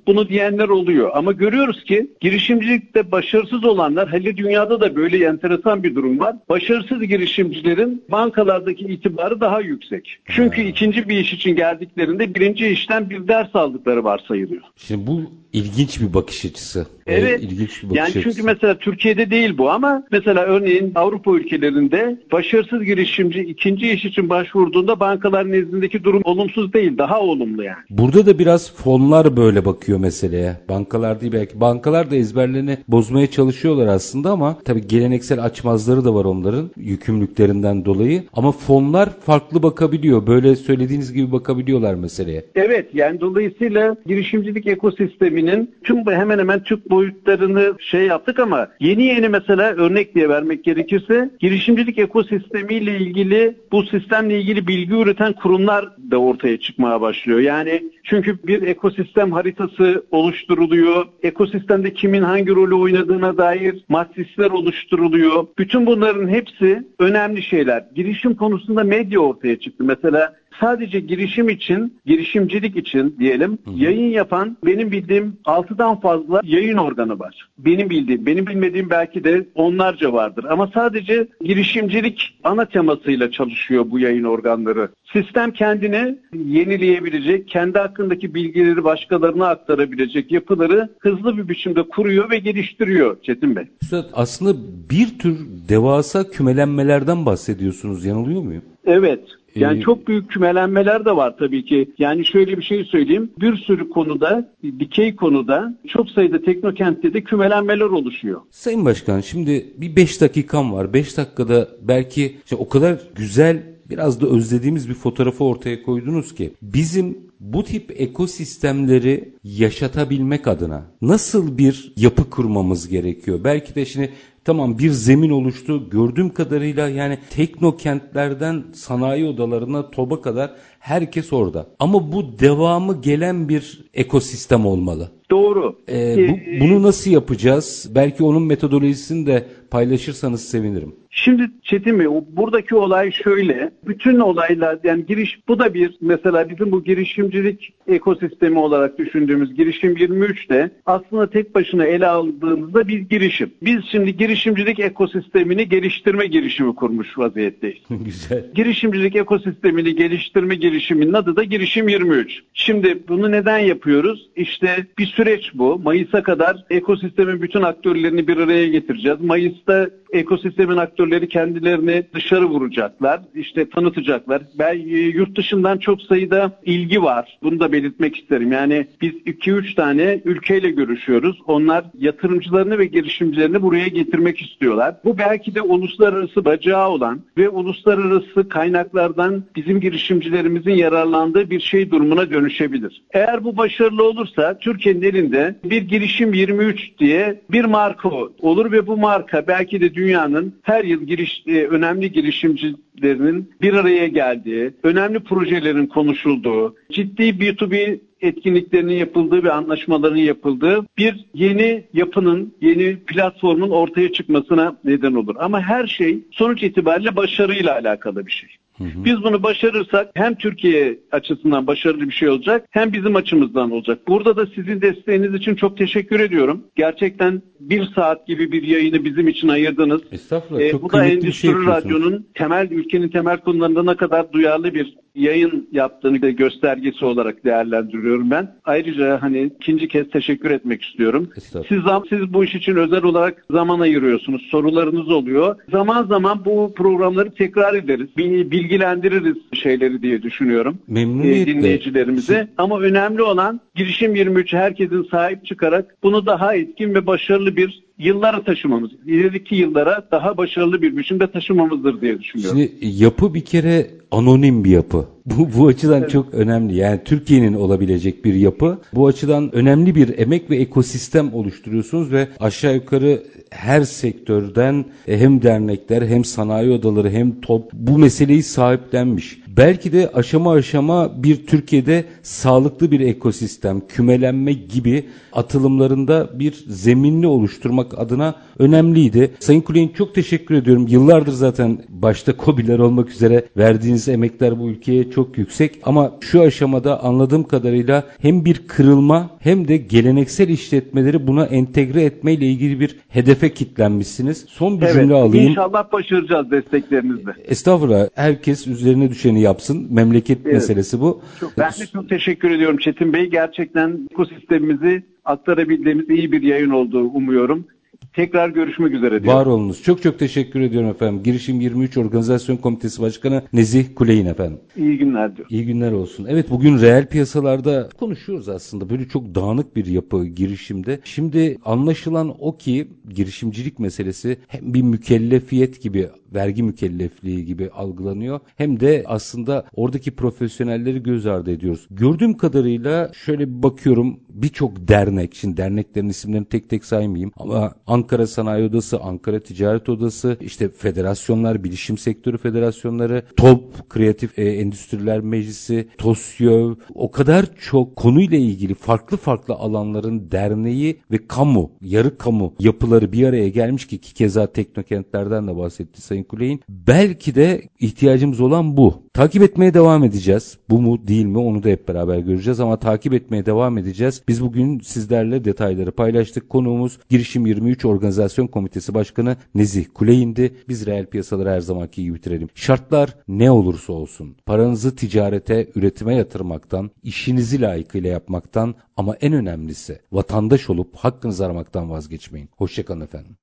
Bunu 0.08 0.30
diyenler 0.30 0.68
oluyor. 0.70 1.12
Ama 1.14 1.32
görüyoruz 1.32 1.84
ki 1.84 2.08
girişimcilikte 2.22 3.12
başarısız 3.12 3.64
olanlar 3.64 4.14
hele 4.14 4.38
dünyada 4.38 4.82
da 4.82 4.96
böyle 4.96 5.26
enteresan 5.26 5.84
bir 5.84 5.96
durum 5.96 6.20
var. 6.20 6.36
Başarısız 6.50 7.02
girişimcilerin 7.02 8.04
bankalardaki 8.12 8.84
itibarı 8.84 9.42
daha 9.42 9.62
yüksek. 9.62 10.18
Çünkü 10.26 10.62
ikinci 10.62 11.10
bir 11.10 11.18
iş 11.18 11.34
için 11.34 11.56
geldiklerinde 11.56 12.36
birinci 12.36 12.68
işten 12.68 13.10
bir 13.10 13.28
ders 13.28 13.56
aldıkları 13.56 14.04
varsayılıyor. 14.04 14.62
Şimdi 14.76 15.08
bu 15.08 15.22
ilginç 15.54 16.02
bir 16.02 16.14
bakış 16.14 16.46
açısı. 16.46 16.88
Evet. 17.08 17.44
ilginç 17.44 17.84
bir 17.84 17.90
bakış 17.90 17.98
Yani 17.98 18.14
çünkü 18.14 18.30
açısı. 18.30 18.46
mesela 18.46 18.78
Türkiye'de 18.78 19.32
değil 19.32 19.58
bu 19.58 19.72
ama 19.72 20.04
mesela 20.12 20.44
örneğin 20.44 20.92
Avrupa 20.96 21.32
ülkelerinde 21.32 22.22
başarısız 22.32 22.84
girişimci 22.84 23.40
ikinci 23.40 23.92
iş 23.92 24.06
için 24.06 24.30
başvurduğunda 24.30 25.00
bankalar 25.00 25.52
nezdindeki 25.52 26.04
durum 26.04 26.22
olumsuz 26.24 26.74
değil, 26.74 26.98
daha 26.98 27.20
olumlu 27.20 27.64
yani. 27.64 27.84
Burada 27.90 28.26
da 28.26 28.40
biraz 28.40 28.74
fonlar 28.76 29.35
böyle 29.38 29.65
bakıyor 29.65 30.00
meseleye. 30.00 30.58
Bankalar 30.69 31.21
değil 31.21 31.34
belki. 31.34 31.60
Bankalar 31.62 32.12
da 32.12 32.15
ezberlerini 32.15 32.78
bozmaya 32.88 33.28
çalışıyorlar 33.28 33.88
aslında 33.88 34.32
ama 34.32 34.58
tabii 34.65 34.88
geleneksel 34.88 35.43
açmazları 35.43 36.06
da 36.06 36.15
var 36.15 36.26
onların 36.26 36.71
yükümlülüklerinden 36.78 37.86
dolayı. 37.86 38.24
Ama 38.34 38.52
fonlar 38.52 39.10
farklı 39.19 39.63
bakabiliyor. 39.63 40.28
Böyle 40.28 40.56
söylediğiniz 40.56 41.13
gibi 41.13 41.32
bakabiliyorlar 41.32 41.95
meseleye. 41.95 42.45
Evet 42.56 42.89
yani 42.93 43.21
dolayısıyla 43.21 43.95
girişimcilik 44.06 44.67
ekosisteminin 44.67 45.76
tüm 45.84 46.06
hemen 46.08 46.39
hemen 46.39 46.63
tüm 46.63 46.82
boyutlarını 46.89 47.74
şey 47.80 48.06
yaptık 48.06 48.39
ama 48.39 48.67
yeni 48.80 49.04
yeni 49.04 49.30
mesela 49.30 49.74
örnek 49.74 50.15
diye 50.15 50.30
vermek 50.30 50.63
gerekirse 50.63 51.30
girişimcilik 51.39 51.98
ekosistemiyle 51.98 52.98
ilgili 52.98 53.56
bu 53.71 53.84
sistemle 53.84 54.39
ilgili 54.39 54.67
bilgi 54.67 54.93
üreten 54.93 55.34
kurumlar 55.34 55.89
da 56.12 56.17
ortaya 56.17 56.58
çıkmaya 56.60 57.02
başlıyor. 57.02 57.39
Yani 57.39 57.84
çünkü 58.04 58.38
bir 58.48 58.62
ekosistem 58.62 59.25
haritası 59.32 60.06
oluşturuluyor. 60.12 61.06
Ekosistemde 61.24 61.94
kimin 61.94 62.22
hangi 62.22 62.56
rolü 62.56 62.76
oynadığına 62.76 63.38
dair 63.38 63.86
matrisler 63.90 64.52
oluşturuluyor. 64.52 65.48
Bütün 65.58 65.86
bunların 65.86 66.28
hepsi 66.28 66.88
önemli 67.00 67.42
şeyler. 67.42 67.86
Girişim 67.96 68.36
konusunda 68.36 68.84
medya 68.84 69.20
ortaya 69.20 69.60
çıktı. 69.60 69.84
Mesela 69.84 70.36
sadece 70.60 71.00
girişim 71.00 71.50
için, 71.50 71.98
girişimcilik 72.06 72.78
için 72.78 73.15
diyelim 73.20 73.58
yayın 73.76 74.10
yapan 74.10 74.58
benim 74.65 74.91
bildiğim 74.91 75.38
6'dan 75.46 76.00
fazla 76.00 76.41
yayın 76.44 76.78
organı 76.78 77.20
var. 77.20 77.50
Benim 77.58 77.89
bildiğim, 77.89 78.26
benim 78.26 78.48
bilmediğim 78.48 78.89
belki 78.89 79.24
de 79.24 79.48
onlarca 79.56 80.13
vardır. 80.13 80.46
Ama 80.50 80.72
sadece 80.74 81.28
girişimcilik 81.41 82.38
ana 82.44 82.65
temasıyla 82.65 83.32
çalışıyor 83.32 83.86
bu 83.91 84.00
yayın 84.00 84.24
organları. 84.24 84.89
Sistem 85.13 85.52
kendini 85.52 86.18
yenileyebilecek, 86.34 87.48
kendi 87.48 87.80
hakkındaki 87.80 88.36
bilgileri 88.36 88.84
başkalarına 88.84 89.48
aktarabilecek 89.48 90.32
yapıları 90.32 90.89
hızlı 91.00 91.38
bir 91.38 91.50
biçimde 91.50 91.84
kuruyor 91.84 92.30
ve 92.30 92.39
geliştiriyor 92.39 93.22
Çetin 93.22 93.56
Bey. 93.56 93.68
Üstad 93.82 94.06
aslında 94.13 94.54
bir 94.89 95.20
tür 95.20 95.38
devasa 95.70 96.30
kümelenmelerden 96.30 97.26
bahsediyorsunuz. 97.26 98.06
Yanılıyor 98.06 98.41
muyum? 98.41 98.63
Evet. 98.86 99.20
Yani 99.56 99.80
Ee, 99.80 99.82
çok 99.82 100.08
büyük 100.08 100.30
kümelenmeler 100.30 101.06
de 101.06 101.15
var 101.15 101.36
tabii 101.39 101.65
ki. 101.65 101.89
Yani 101.98 102.26
şöyle 102.26 102.58
bir 102.58 102.63
şey 102.63 102.84
söyleyeyim. 102.84 103.32
Bir 103.39 103.56
sürü 103.56 103.89
konuda, 103.89 104.52
dikey 104.80 105.15
konuda 105.15 105.78
çok 105.88 106.10
sayıda 106.10 106.41
teknokentte 106.41 107.13
de 107.13 107.22
kümelenmeler 107.22 107.86
oluşuyor. 107.86 108.41
Sayın 108.52 108.86
Başkan 108.86 109.22
şimdi 109.22 109.65
bir 109.78 109.96
5 109.96 110.22
dakikam 110.22 110.74
var. 110.74 110.94
5 110.94 111.18
dakikada 111.18 111.68
belki 111.82 112.36
işte 112.46 112.56
o 112.56 112.70
kadar 112.70 113.00
güzel 113.15 113.63
biraz 113.89 114.22
da 114.22 114.28
özlediğimiz 114.28 114.89
bir 114.89 114.94
fotoğrafı 114.94 115.44
ortaya 115.44 115.84
koydunuz 115.84 116.36
ki 116.36 116.54
bizim 116.62 117.18
bu 117.39 117.63
tip 117.63 118.02
ekosistemleri 118.02 119.34
yaşatabilmek 119.44 120.48
adına 120.48 120.84
nasıl 121.02 121.58
bir 121.58 121.94
yapı 121.98 122.30
kurmamız 122.30 122.88
gerekiyor? 122.88 123.39
Belki 123.44 123.76
de 123.76 123.86
şimdi 123.86 124.10
tamam 124.46 124.80
bir 124.80 124.90
zemin 124.90 125.30
oluştu. 125.30 125.90
Gördüğüm 125.90 126.34
kadarıyla 126.34 126.90
yani 126.90 127.20
teknokentlerden 127.30 128.64
sanayi 128.74 129.26
odalarına 129.26 129.92
TOB'a 129.92 130.22
kadar 130.22 130.52
herkes 130.80 131.34
orada. 131.34 131.68
Ama 131.80 132.12
bu 132.12 132.40
devamı 132.40 133.02
gelen 133.02 133.50
bir 133.50 133.90
ekosistem 133.94 134.66
olmalı. 134.66 135.12
Doğru. 135.32 135.76
Ee, 135.90 136.18
bu, 136.18 136.62
bunu 136.66 136.84
nasıl 136.84 137.12
yapacağız? 137.12 137.92
Belki 137.96 138.24
onun 138.24 138.44
metodolojisini 138.44 139.28
de 139.28 139.48
paylaşırsanız 139.72 140.46
sevinirim. 140.46 140.96
Şimdi 141.15 141.49
Çetin 141.63 141.99
Bey, 141.99 142.08
buradaki 142.30 142.75
olay 142.75 143.12
şöyle. 143.12 143.71
Bütün 143.88 144.19
olaylar 144.19 144.80
yani 144.84 145.06
giriş 145.06 145.39
bu 145.47 145.60
da 145.60 145.73
bir 145.73 145.97
mesela 146.01 146.49
bizim 146.49 146.71
bu 146.71 146.84
girişimcilik 146.84 147.73
ekosistemi 147.88 148.60
olarak 148.60 148.97
düşündüğümüz 148.97 149.54
girişim 149.54 149.97
23 149.97 150.49
de 150.49 150.71
aslında 150.86 151.30
tek 151.30 151.56
başına 151.56 151.86
ele 151.86 152.08
aldığımızda 152.08 152.88
bir 152.88 152.99
girişim. 152.99 153.51
Biz 153.62 153.78
şimdi 153.91 154.17
girişimcilik 154.17 154.80
ekosistemini 154.80 155.69
geliştirme 155.69 156.28
girişimi 156.28 156.75
kurmuş 156.75 157.17
vaziyetteyiz. 157.17 157.78
Güzel. 157.89 158.51
Girişimcilik 158.56 159.15
ekosistemini 159.15 159.95
geliştirme 159.95 160.56
girişiminin 160.56 161.13
adı 161.13 161.36
da 161.36 161.43
Girişim 161.43 161.89
23. 161.89 162.41
Şimdi 162.54 163.04
bunu 163.08 163.32
neden 163.32 163.60
yapıyoruz? 163.60 164.30
İşte 164.36 164.88
bir 164.97 165.06
süreç 165.06 165.51
bu. 165.54 165.80
Mayıs'a 165.80 166.23
kadar 166.23 166.65
ekosistemin 166.69 167.41
bütün 167.41 167.62
aktörlerini 167.62 168.28
bir 168.28 168.38
araya 168.38 168.67
getireceğiz. 168.67 169.21
Mayıs'ta 169.21 169.89
ekosistemin 170.12 170.78
aktörleri 170.78 171.05
sektörleri 171.06 171.30
kendilerini 171.30 172.04
dışarı 172.13 172.46
vuracaklar. 172.46 173.22
işte 173.36 173.70
tanıtacaklar. 173.70 174.41
Ben 174.60 174.74
e, 174.76 174.98
yurt 174.98 175.38
dışından 175.38 175.78
çok 175.78 176.02
sayıda 176.02 176.52
ilgi 176.65 177.04
var. 177.04 177.38
Bunu 177.44 177.60
da 177.60 177.72
belirtmek 177.72 178.15
isterim. 178.15 178.52
Yani 178.52 178.88
biz 179.02 179.13
2-3 179.13 179.76
tane 179.76 180.22
ülkeyle 180.26 180.70
görüşüyoruz. 180.70 181.41
Onlar 181.47 181.86
yatırımcılarını 181.99 182.78
ve 182.78 182.86
girişimcilerini 182.86 183.62
buraya 183.62 183.88
getirmek 183.88 184.41
istiyorlar. 184.41 184.95
Bu 185.06 185.18
belki 185.18 185.56
de 185.56 185.62
uluslararası 185.62 186.45
bacağı 186.45 186.89
olan 186.89 187.22
ve 187.38 187.49
uluslararası 187.49 188.49
kaynaklardan 188.49 189.43
bizim 189.56 189.80
girişimcilerimizin 189.80 190.74
yararlandığı 190.74 191.49
bir 191.49 191.60
şey 191.60 191.91
durumuna 191.91 192.30
dönüşebilir. 192.30 193.01
Eğer 193.14 193.43
bu 193.43 193.58
başarılı 193.58 194.03
olursa 194.03 194.58
Türkiye'nin 194.60 195.01
elinde 195.01 195.56
bir 195.64 195.82
girişim 195.82 196.34
23 196.34 196.99
diye 196.99 197.41
bir 197.51 197.66
marka 197.66 198.10
olur 198.39 198.72
ve 198.72 198.88
bu 198.88 198.97
marka 198.97 199.47
belki 199.47 199.82
de 199.82 199.93
dünyanın 199.93 200.56
her 200.62 200.84
yıl 200.84 200.95
giriş, 200.96 201.43
e, 201.48 201.66
önemli 201.66 202.12
girişimcilerinin 202.12 203.52
bir 203.62 203.74
araya 203.74 204.08
geldiği, 204.08 204.74
önemli 204.84 205.20
projelerin 205.20 205.88
konuşulduğu, 205.88 206.76
ciddi 206.91 207.24
B2B 207.24 208.00
etkinliklerinin 208.22 208.93
yapıldığı 208.93 209.43
ve 209.43 209.52
anlaşmaların 209.52 210.16
yapıldığı 210.16 210.86
bir 210.98 211.26
yeni 211.34 211.84
yapının, 211.93 212.54
yeni 212.62 212.98
platformun 212.98 213.70
ortaya 213.70 214.12
çıkmasına 214.12 214.78
neden 214.84 215.14
olur. 215.14 215.36
Ama 215.39 215.62
her 215.62 215.88
şey 215.88 216.20
sonuç 216.32 216.64
itibariyle 216.64 217.16
başarıyla 217.16 217.74
alakalı 217.74 218.26
bir 218.26 218.32
şey. 218.32 218.50
Hı 218.78 218.84
hı. 218.84 219.05
Biz 219.05 219.23
bunu 219.23 219.43
başarırsak 219.43 220.11
hem 220.13 220.36
Türkiye 220.36 220.99
açısından 221.11 221.67
başarılı 221.67 222.01
bir 222.01 222.13
şey 222.13 222.30
olacak 222.30 222.67
hem 222.71 222.93
bizim 222.93 223.15
açımızdan 223.15 223.71
olacak. 223.71 223.99
Burada 224.07 224.38
da 224.38 224.45
sizin 224.45 224.82
desteğiniz 224.82 225.34
için 225.34 225.55
çok 225.55 225.78
teşekkür 225.78 226.19
ediyorum. 226.19 226.63
Gerçekten 226.76 227.41
bir 227.59 227.86
saat 227.95 228.28
gibi 228.28 228.51
bir 228.51 228.63
yayını 228.63 229.05
bizim 229.05 229.28
için 229.28 229.47
ayırdınız. 229.47 230.01
Estağfurullah. 230.11 230.61
Ee, 230.61 230.71
çok 230.71 230.84
bu 230.84 230.91
da 230.91 231.05
Endüstri 231.05 231.34
şey 231.34 231.51
Radyo'nun 231.51 232.28
temel 232.34 232.71
ülkenin 232.71 233.09
temel 233.09 233.38
konularında 233.38 233.84
ne 233.84 233.95
kadar 233.95 234.32
duyarlı 234.32 234.73
bir 234.73 234.97
yayın 235.16 235.68
yaptığını 235.72 236.22
da 236.22 236.30
göstergesi 236.30 237.05
olarak 237.05 237.45
değerlendiriyorum 237.45 238.32
ben. 238.32 238.55
Ayrıca 238.66 239.22
hani 239.22 239.51
ikinci 239.59 239.88
kez 239.88 240.09
teşekkür 240.09 240.51
etmek 240.51 240.82
istiyorum. 240.82 241.30
Siz 241.68 241.80
siz 242.09 242.34
bu 242.34 242.43
iş 242.43 242.55
için 242.55 242.76
özel 242.76 243.03
olarak 243.03 243.45
zaman 243.51 243.80
ayırıyorsunuz. 243.80 244.41
Sorularınız 244.51 245.09
oluyor. 245.09 245.55
Zaman 245.72 246.03
zaman 246.03 246.45
bu 246.45 246.74
programları 246.78 247.32
tekrar 247.32 247.74
ederiz. 247.74 248.07
Bilgilendiririz 248.18 249.38
şeyleri 249.53 250.01
diye 250.01 250.22
düşünüyorum. 250.22 250.78
Memnuniyetle. 250.88 251.51
E, 251.51 251.55
dinleyicilerimize. 251.55 252.47
Ama 252.57 252.80
önemli 252.80 253.22
olan 253.22 253.61
girişim 253.76 254.16
23 254.16 254.53
herkesin 254.53 255.07
sahip 255.11 255.45
çıkarak 255.45 255.95
bunu 256.03 256.26
daha 256.26 256.55
etkin 256.55 256.93
ve 256.93 257.07
başarılı 257.07 257.55
bir 257.55 257.86
yıllara 257.98 258.43
taşımamız, 258.43 258.91
ileriki 259.06 259.56
yıllara 259.56 260.08
daha 260.12 260.38
başarılı 260.38 260.82
bir 260.82 260.98
biçimde 260.98 261.32
taşımamızdır 261.32 262.02
diye 262.02 262.20
düşünüyorum. 262.20 262.60
Şimdi 262.60 262.88
yapı 263.04 263.34
bir 263.34 263.46
kere 263.46 263.88
anonim 264.12 264.64
bir 264.64 264.70
yapı. 264.70 265.06
Bu, 265.26 265.50
bu 265.58 265.68
açıdan 265.68 266.02
evet. 266.02 266.12
çok 266.12 266.34
önemli. 266.34 266.76
Yani 266.76 267.00
Türkiye'nin 267.06 267.54
olabilecek 267.54 268.26
bir 268.26 268.34
yapı. 268.34 268.78
Bu 268.93 269.08
açıdan 269.08 269.56
önemli 269.56 269.96
bir 269.96 270.18
emek 270.18 270.50
ve 270.50 270.56
ekosistem 270.56 271.34
oluşturuyorsunuz 271.34 272.12
ve 272.12 272.28
aşağı 272.39 272.76
yukarı 272.76 273.24
her 273.50 273.82
sektörden 273.82 274.86
e, 275.08 275.20
hem 275.20 275.41
dernekler 275.41 276.02
hem 276.02 276.26
sanayi 276.26 276.72
odaları 276.72 277.10
hem 277.10 277.41
top 277.41 277.74
bu 277.74 277.98
meseleyi 277.98 278.43
sahiplenmiş. 278.43 279.39
Belki 279.58 279.93
de 279.93 280.10
aşama 280.14 280.53
aşama 280.53 281.24
bir 281.24 281.45
Türkiye'de 281.47 282.06
sağlıklı 282.22 282.91
bir 282.91 282.99
ekosistem, 282.99 283.82
kümelenme 283.88 284.53
gibi 284.53 285.06
atılımlarında 285.34 286.30
bir 286.39 286.66
zeminli 286.68 287.28
oluşturmak 287.28 287.99
adına 287.99 288.36
önemliydi. 288.60 289.32
Sayın 289.39 289.62
Kuleyin 289.62 289.89
çok 289.89 290.16
teşekkür 290.16 290.56
ediyorum. 290.56 290.86
Yıllardır 290.89 291.32
zaten 291.32 291.78
başta 291.89 292.34
COBİ'ler 292.45 292.80
olmak 292.80 293.10
üzere 293.10 293.45
verdiğiniz 293.58 294.10
emekler 294.10 294.60
bu 294.60 294.70
ülkeye 294.70 295.12
çok 295.12 295.38
yüksek. 295.38 295.80
Ama 295.84 296.12
şu 296.22 296.41
aşamada 296.41 297.03
anladığım 297.03 297.43
kadarıyla 297.43 298.03
hem 298.20 298.45
bir 298.45 298.68
kırılma 298.68 299.30
hem 299.39 299.68
de 299.68 299.78
geleneksel 299.78 300.49
işletmeleri 300.49 301.28
buna 301.28 301.45
entegre 301.45 302.03
etmeyle 302.03 302.45
ilgili 302.45 302.80
bir 302.80 302.95
hedefe 303.10 303.53
kitlenmişsiniz. 303.53 304.45
Son 304.47 304.82
bir 304.82 304.86
evet, 304.86 304.95
cümle 304.95 305.14
alayım. 305.14 305.47
İnşallah 305.47 305.91
başaracağız 305.91 306.51
desteklerinizle. 306.51 307.32
Estağfurullah. 307.45 308.08
Herkes 308.16 308.68
üzerine 308.68 309.10
düşeni 309.10 309.45
yapsın. 309.46 309.88
Memleket 309.91 310.38
evet. 310.46 310.54
meselesi 310.54 311.02
bu. 311.02 311.22
Çok, 311.39 311.58
ben 311.58 311.72
de 311.72 311.86
çok 311.93 312.10
teşekkür 312.10 312.52
ediyorum 312.52 312.78
Çetin 312.78 313.14
Bey. 313.14 313.26
Gerçekten 313.30 314.08
ekosistemimizi 314.12 315.04
aktarabildiğimiz 315.26 316.10
iyi 316.10 316.32
bir 316.32 316.41
yayın 316.41 316.70
olduğu 316.70 317.04
umuyorum. 317.04 317.66
Tekrar 318.14 318.50
görüşmek 318.50 318.93
üzere 318.93 319.24
diyorum. 319.24 319.39
Var 319.39 319.46
olunuz. 319.46 319.84
Çok 319.84 320.04
çok 320.04 320.20
teşekkür 320.20 320.62
ediyorum 320.62 320.89
efendim. 320.89 321.24
Girişim 321.24 321.62
23 321.62 321.98
Organizasyon 321.98 322.58
Komitesi 322.58 323.02
Başkanı 323.02 323.43
Nezih 323.54 323.86
Kuleyin 323.96 324.26
efendim. 324.26 324.60
İyi 324.78 324.98
günler 324.98 325.36
diyorum. 325.36 325.56
İyi 325.56 325.66
günler 325.66 325.91
olsun. 325.91 326.26
Evet 326.30 326.50
bugün 326.50 326.82
reel 326.82 327.10
piyasalarda 327.10 327.89
konuşuyoruz 328.00 328.50
aslında. 328.50 328.89
Böyle 328.89 329.08
çok 329.08 329.36
dağınık 329.36 329.76
bir 329.76 329.86
yapı 329.86 330.26
girişimde. 330.26 331.00
Şimdi 331.04 331.58
anlaşılan 331.66 332.36
o 332.39 332.58
ki 332.58 332.88
girişimcilik 333.10 333.80
meselesi 333.80 334.38
hem 334.48 334.74
bir 334.74 334.82
mükellefiyet 334.82 335.82
gibi 335.82 336.08
vergi 336.36 336.64
mükellefliği 336.64 337.46
gibi 337.46 337.70
algılanıyor. 337.70 338.40
Hem 338.56 338.80
de 338.80 339.04
aslında 339.06 339.66
oradaki 339.76 340.12
profesyonelleri 340.12 341.04
göz 341.04 341.28
ardı 341.28 341.52
ediyoruz. 341.52 341.88
Gördüğüm 341.92 342.38
kadarıyla 342.38 343.12
şöyle 343.14 343.48
bir 343.50 343.64
bakıyorum 343.64 344.20
birçok 344.30 344.88
dernek, 344.88 345.36
şimdi 345.36 345.58
derneklerin 345.58 346.10
isimlerini 346.10 346.46
tek 346.46 346.70
tek 346.70 346.86
saymayayım 346.86 347.32
ama 347.38 347.74
Ankara 347.88 348.28
Sanayi 348.28 348.70
Odası, 348.70 349.00
Ankara 349.00 349.40
Ticaret 349.40 349.90
Odası, 349.90 350.38
işte 350.42 350.70
federasyonlar, 350.70 351.64
bilişim 351.64 351.98
sektörü 351.98 352.38
federasyonları, 352.38 353.24
TOP, 353.38 353.90
Kreatif 353.90 354.40
e, 354.40 354.44
Endüstriler 354.44 355.20
Meclisi, 355.20 355.88
TOSYÖV, 355.98 356.76
o 356.96 357.12
kadar 357.12 357.46
çok 357.60 357.96
konuyla 357.96 358.38
ilgili 358.38 358.74
farklı 358.74 359.18
farklı 359.18 359.54
alanların 359.54 360.32
derneği 360.32 361.00
ve 361.12 361.28
kamu, 361.28 361.72
yarı 361.82 362.18
kamu 362.18 362.54
yapıları 362.60 363.12
bir 363.12 363.28
araya 363.28 363.50
gelmiş 363.50 363.88
ki 363.88 363.98
ki 363.98 364.14
keza 364.14 364.48
teknokentlerden 364.48 365.48
de 365.48 365.58
bahsetti 365.58 366.02
Sayın 366.02 366.24
Kuley'in. 366.28 366.61
Belki 366.69 367.36
de 367.36 367.61
ihtiyacımız 367.80 368.41
olan 368.41 368.78
bu. 368.78 369.03
Takip 369.13 369.43
etmeye 369.43 369.73
devam 369.73 370.03
edeceğiz. 370.03 370.57
Bu 370.69 370.82
mu 370.82 371.07
değil 371.07 371.26
mi 371.26 371.38
onu 371.38 371.63
da 371.63 371.69
hep 371.69 371.88
beraber 371.88 372.17
göreceğiz 372.17 372.59
ama 372.59 372.80
takip 372.80 373.13
etmeye 373.13 373.45
devam 373.45 373.78
edeceğiz. 373.78 374.21
Biz 374.28 374.41
bugün 374.41 374.80
sizlerle 374.80 375.45
detayları 375.45 375.91
paylaştık. 375.91 376.49
Konuğumuz 376.49 376.99
Girişim 377.09 377.45
23 377.45 377.86
Organizasyon 377.86 378.47
Komitesi 378.47 378.93
Başkanı 378.93 379.36
Nezih 379.55 379.86
Kuley'indi. 379.93 380.55
Biz 380.69 380.86
reel 380.86 381.05
piyasaları 381.05 381.49
her 381.49 381.59
zamanki 381.61 382.03
gibi 382.03 382.15
bitirelim. 382.15 382.49
Şartlar 382.55 383.15
ne 383.28 383.51
olursa 383.51 383.93
olsun 383.93 384.36
paranızı 384.45 384.95
ticarete, 384.95 385.67
üretime 385.76 386.15
yatırmaktan, 386.15 386.91
işinizi 387.03 387.61
layıkıyla 387.61 388.09
yapmaktan 388.09 388.76
ama 388.97 389.15
en 389.15 389.34
önemlisi 389.34 389.99
vatandaş 390.11 390.69
olup 390.69 390.95
hakkınızı 390.95 391.45
aramaktan 391.45 391.89
vazgeçmeyin. 391.89 392.49
Hoşçakalın 392.57 393.01
efendim. 393.01 393.38